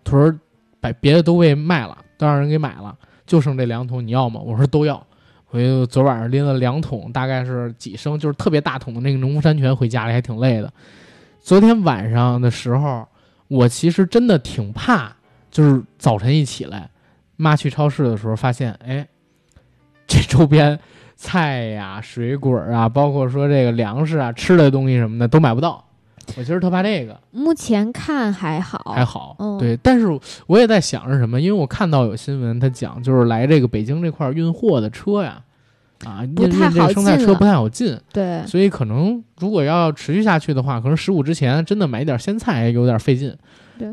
[0.06, 0.34] 他说
[0.80, 4.40] 把别的都被卖了，都让人给买了，就剩这两桶，你要吗？
[4.40, 5.06] 我说都要。
[5.50, 10.72] 我就昨晚上拎了两桶，大概是几升，就是特别大桶的那个农夫山泉回家里还挺累的。
[11.44, 13.06] 昨天晚上的时候，
[13.50, 15.14] 我其实真的挺怕，
[15.52, 16.90] 就是早晨一起来，
[17.36, 19.06] 妈去超市的时候发现，哎，
[20.08, 20.80] 这周边
[21.18, 25.84] 菜呀、水果啊，包括说这个粮食啊、吃的东西什么的都买不到。
[26.38, 29.76] 我其实特怕这个，目前看还好，还好，嗯对。
[29.84, 30.08] 但是
[30.48, 35.44] 我也在想是什么，因为我看到有新闻，他讲就是来这个北京这块儿运货的车呀，
[36.06, 43.36] 啊，运不太好运这个生态车不太好进，对，所以可能如果要持续下去的话，可能十五之前真的买点鲜菜有点费劲，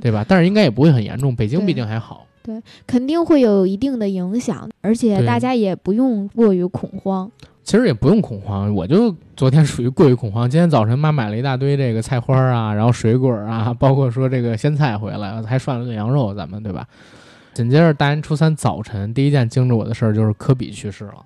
[0.01, 0.25] 对吧？
[0.27, 2.27] 但是应该也不会很严重，北京毕竟还好。
[2.43, 7.31] 对肯定会有一定的影响，而且大家也不用过于恐慌。
[7.63, 10.49] 其实也不用恐慌，我就昨天属于过于恐慌。
[10.49, 16.87] 今天早晨妈买了一大堆这个菜花啊，然后水果啊，包括说这个鲜菜回来，还涮了顿羊肉，咱们对吧？
[17.53, 21.17] 紧接着大年初三早晨，第一件惊着我的事儿就是科比去世了。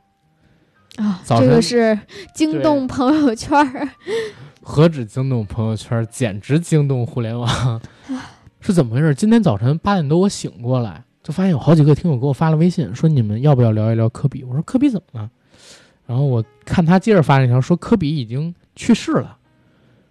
[0.97, 1.99] 啊，这个是
[2.35, 3.89] 惊动朋友圈儿。
[4.63, 7.81] 何止惊动朋友圈，简直惊动互联网。
[8.61, 9.15] 是怎么回事？
[9.15, 14.43] 今天早晨八点多我醒过来，就发现有好几个听友给我发了微信，说你们要不要聊一聊科比？
[14.45, 15.31] 我说科比怎么了？
[16.07, 19.37] 然后我看他接着发了一条，说科比已经去世了。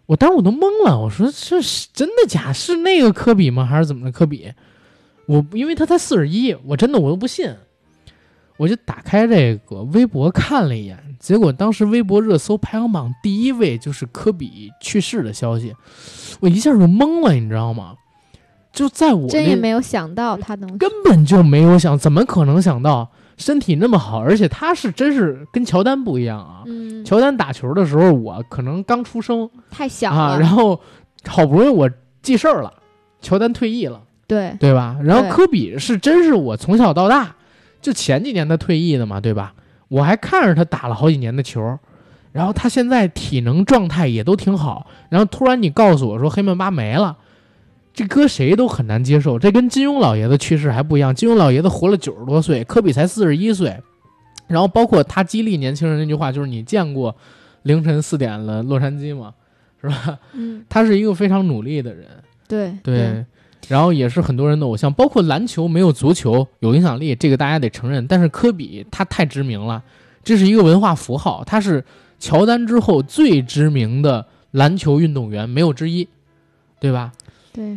[0.06, 2.54] 我当时我都懵了，我说这是真的假？
[2.54, 3.66] 是那个科比吗？
[3.66, 4.52] 还是怎么的科比？
[5.26, 7.52] 我因为他才四十一，我真的我都不信。
[8.58, 15.76] 我就打开这个微博看了一眼，结果当时微博热搜排行榜第一位就是科比去世的消息，
[16.40, 17.96] 我一下就懵了，你知道吗？
[18.72, 26.64] 就在我那真也没有想到他能根本就没有想，怎么可能想到身体那么好，而且他是真是跟乔丹不一样啊。
[26.66, 30.80] 嗯，乔丹打球的时候，我可能刚出生太小啊，然后
[31.28, 31.90] 好不容易我
[32.24, 32.74] 记事儿了，
[33.22, 34.98] 乔丹退役了，对对吧？
[35.04, 37.36] 然后科比是真是我从小到大
[37.84, 39.54] 就前几年他退役的嘛，对吧？
[39.90, 41.78] 我还看着他打了好几年的球，
[42.32, 47.18] 然后他现在体能状态也都挺好，然后突然你告诉我说黑曼巴没了。
[47.94, 51.14] 这搁谁都很难接受，这跟金庸老爷子去世还不一样。
[51.14, 53.80] 金庸老爷子活了九十多岁，科比才四十一岁。
[54.48, 57.16] 然后包括他激励年轻人那句话，就是你见过
[57.62, 59.36] 凌晨四点了洛杉矶吗？
[59.80, 60.18] 是吧？
[60.34, 62.08] 嗯他是一个非常努力的人，
[62.48, 63.24] 对对，
[63.68, 68.06] 然后也是很多人的偶像，包括篮球没有足球有影响力，这个大家得承认。
[68.08, 69.82] 但是科比他太知名了，
[70.24, 71.84] 这是一个文化符号，他是
[72.20, 76.08] 乔丹之后最知名的篮球运动员，没有之一，
[76.80, 77.12] 对吧？
[77.54, 77.76] 对，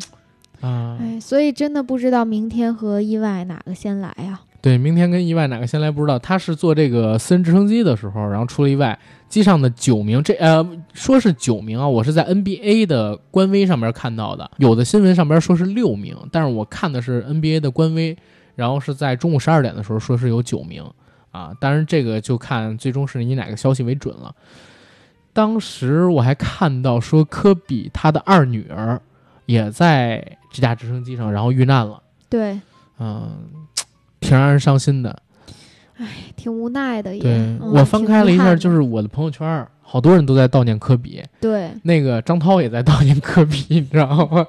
[0.61, 4.41] 啊、哎，所以真的不知道明天和意外哪个先来呀？
[4.66, 6.18] 对，明天跟意外哪个先来不知道。
[6.18, 8.98] 他是坐这个私人直升机的时候，然后出了意外，
[9.28, 18.18] 机上的九名，这呃说是九名啊，我是在 NBA 的官微上面看到的，有的新闻上边说是六名，但是我看的是 NBA 的官微，
[18.56, 20.84] 然后是在中午十二点的时候说是有九名
[21.30, 24.34] 啊，当然这个就看最终是以哪个消息为准了。
[25.32, 29.00] 当时我还看到说科比他的二女儿
[29.44, 32.58] 也在这架直升机上，然后遇难了，对，
[32.98, 33.30] 嗯，
[34.28, 35.16] 挺让人伤心的。
[36.36, 37.22] 挺无奈的也。
[37.22, 44.46] 对、嗯我翻开了一下，就是我的朋友圈，好多人都在悼念科比，对那个张涛也在悼念科比， 你知道吗？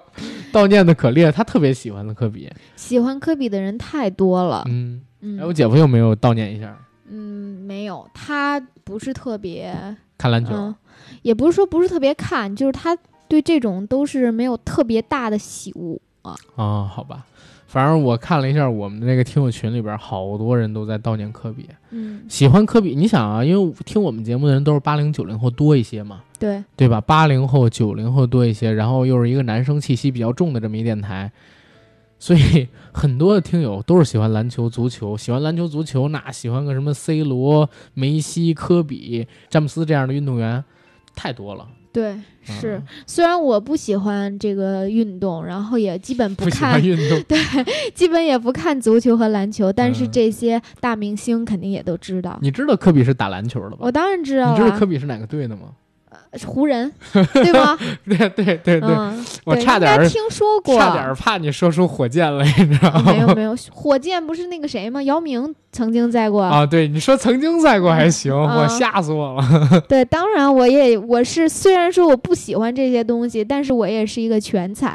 [0.52, 2.52] 悼念的可烈，他特别喜欢的科比。
[2.76, 4.64] 喜欢科比的人太多了。
[4.68, 6.78] 嗯，嗯哎，我姐夫有没有悼念一下？
[7.10, 9.74] 嗯，没有，他不是特别，
[10.18, 10.76] 看篮球，嗯，
[11.22, 12.98] 也不是说不是特别看，就是他
[13.30, 15.98] 对这种都是没有特别大的喜恶。
[16.58, 17.26] 啊、好吧，
[17.68, 22.96] 反正我看了一下我们的那个听友群里边，好多人都在悼念科比，嗯，喜欢科比。
[22.96, 27.02] 你想啊，因为听我们节目的人都是八零九零后多一些嘛，对，对吧？
[27.02, 31.30] 八零后、九零后多一些，然后又是一个男生气息比较重的这么一电台，
[32.18, 40.64] 所以很多的听友都是喜欢篮球、足球，喜欢篮球、足球，那喜欢个什么 C 罗、梅西、科比、詹姆斯这样的运动员
[41.16, 41.68] 太多了。
[41.92, 42.84] 对，是嗯。
[43.06, 47.24] 虽然我不喜欢这个运动，然后也基本不看欢，运动，
[47.96, 52.38] 基本也不看足球和篮球，但是嗯这些大明星肯定也都知道。
[52.42, 53.92] 你知道科比是打篮球的吧我？
[53.92, 55.70] 当然知道你知道科，比是哪个队的吗？
[56.46, 56.92] 湖人，
[57.34, 57.78] 对吗？
[58.06, 63.12] 对对对对，嗯，我对应该差点儿听说过，差点儿怕你说出火箭来，你知道吗？
[63.12, 65.02] 没有没有，火箭不是那个谁吗？
[65.04, 66.42] 姚明曾经在过。
[66.42, 69.82] 啊，对，你说曾经在过还行，啊我吓死我了。
[69.88, 74.92] 对，当然我也我是虽然说我不喜欢这些东西，但是我也是一个全才，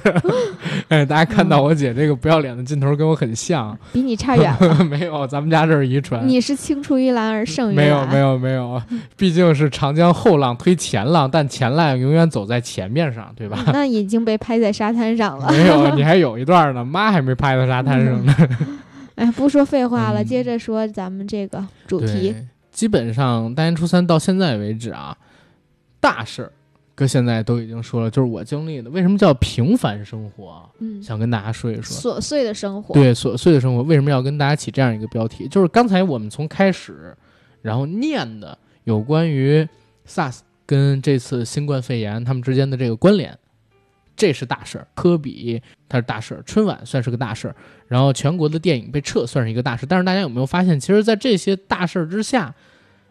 [0.88, 4.84] 哎，大家看嗯到我姐这个不要脸的劲头跟我很像，比你差远了。
[4.84, 6.28] 没有，咱们家这是遗传。
[6.28, 7.84] 你是青出于蓝而胜于蓝。
[7.86, 8.82] 没有没有没有，
[9.16, 13.58] 毕竟是长江后浪推前浪，但前浪永远走在前面上，对吧？
[13.72, 15.50] 那已经被拍在沙滩上了。
[15.50, 18.34] 没有，你还有一段呢，妈还没拍到沙滩上呢。
[19.16, 22.34] 哎，不说废话了，嗯接着说咱们这个主题。
[22.72, 25.16] 基本上大年初三到现在为止啊，
[26.00, 26.52] 大事儿，
[26.96, 28.90] 搁现在都已经说了，就是我经历的。
[28.90, 30.66] 为什么叫平凡生活啊？
[30.80, 32.16] 嗯，想跟大家说一说。
[32.16, 32.92] 琐碎的生活。
[32.92, 35.46] 对琐碎的生活，为什么要跟大家起这样一个标题？
[35.46, 37.16] 就是刚才我们从开始，
[37.62, 39.64] 然后念的有关于
[40.08, 43.38] SARS 跟这次新冠肺炎他们之间的这个关联，
[44.16, 44.86] 这是大事儿。
[44.94, 47.56] 科比他是大事儿，春晚算是个大事儿，
[47.88, 49.86] 然后全国的电影被撤算是一个大事。
[49.86, 52.54] 但是大家有没有发现，其实，在这些大事儿之下，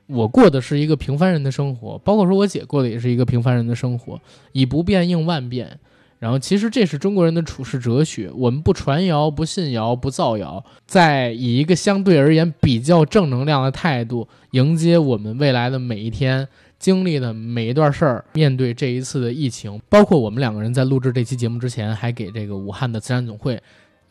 [0.08, 4.20] 我过的是一个平凡人的生活，包括说我姐过的也是一个平凡人的生活，
[4.52, 5.80] 以不变应万变。
[6.20, 8.32] 然后，其实这是中国人的处世哲学。
[8.34, 16.48] 我们不传谣、不信谣、不造谣，在以一个相对而言比较正能量的态度迎接我们未来的每一天，
[16.84, 18.26] 经历的每一段事儿。
[18.34, 23.58] 面对这一次的疫情，包括我们两个人在录制这期节目之前，还给这个武汉的慈善总会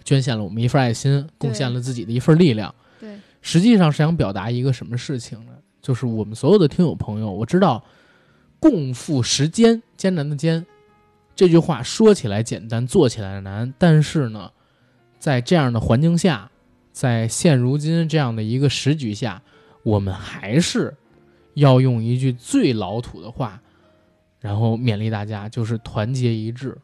[0.03, 2.75] 捐献了我们一份爱心，贡献了自己的一份力量。
[2.99, 3.11] 对，
[3.43, 5.53] 实际上是想表达一个什么事情呢？
[5.83, 7.85] 就是我们所有的听友朋友，我知道
[8.59, 10.65] “共赴时艰”艰难的艰
[11.37, 13.75] 这句话说起来简单，做起来难。
[13.77, 14.51] 但是呢，
[15.19, 16.51] 在这样的环境下，
[16.91, 19.43] 在现如今这样的一个时局下，
[19.83, 20.95] 我们还是
[21.55, 23.61] 要用一句最老土的话，
[24.41, 26.77] 然后勉励大家，就是团结一致，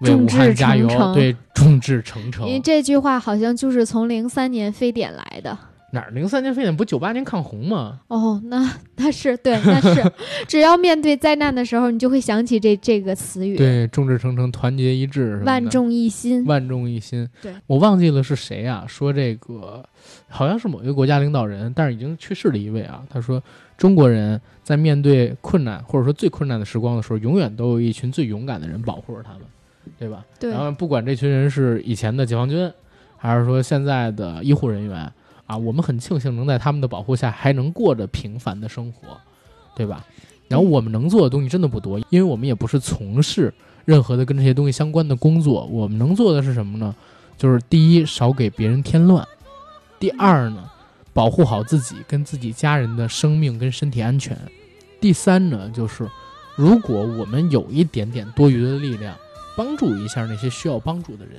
[0.00, 2.54] 为武汉加油，对，众志成城因。
[2.54, 5.58] 为这句话好像就是从零三年非典来的。
[5.90, 8.00] 哪儿零三年非典不九八年抗洪吗？
[8.08, 10.04] 哦，那那是对，那是，
[10.46, 16.44] 只要面对灾难的时候，你就会想起这这个词语，对，众志成城，团结一致万众一心。
[16.44, 17.26] 万众一心。
[17.40, 18.84] 对我忘记了是谁啊？
[18.86, 19.82] 说这个
[20.28, 23.02] 好像是某一个国家领导人，但是已经去世了一位啊。
[23.08, 23.42] 他说，
[23.78, 29.40] 中国人在面对困难或者说最困难的时光的时候，永远都有一群最勇敢的人保护着他们，
[29.98, 30.22] 对吧？
[30.38, 32.70] 对然后不管这群人是以前的解放军，
[33.16, 35.10] 还是说现在的医护人员
[35.48, 39.18] 啊，我们很庆幸能在他们的保护下还能过着平凡的生活，
[39.74, 40.06] 对吧？
[40.46, 43.52] 然后我们能做的东西真的不多，因为我们也不是从事
[43.84, 45.64] 任何的跟这些东西相关的工作。
[45.66, 46.94] 我们能做的是什么呢？
[47.36, 49.22] 就是第一，少给别人添乱；
[49.98, 50.70] 第二呢，
[51.12, 54.36] 保护好自己跟自己家人的生命跟身体安全；
[55.00, 56.08] 第三呢，就是
[56.56, 59.16] 如果我们有一点点多余的力量，
[59.56, 61.36] 帮助一下那些需要帮助的人，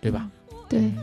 [0.00, 0.28] 对吧？
[0.68, 0.96] 对，嗯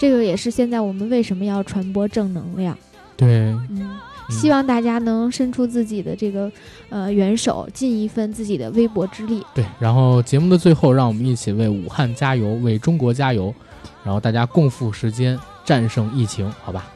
[0.00, 2.74] 这个也是现在我们为什么要传播正能量。
[3.18, 6.50] 对，嗯，嗯希望大家能伸出自己的这个
[6.88, 9.44] 呃援手，尽一份自己的微薄之力。
[9.54, 9.62] 对。
[9.78, 13.54] 然后节目的最后，让我们一起为武汉加油，为中国加油，
[14.02, 16.90] 然后大家共赴时间，战胜疫情，好吧？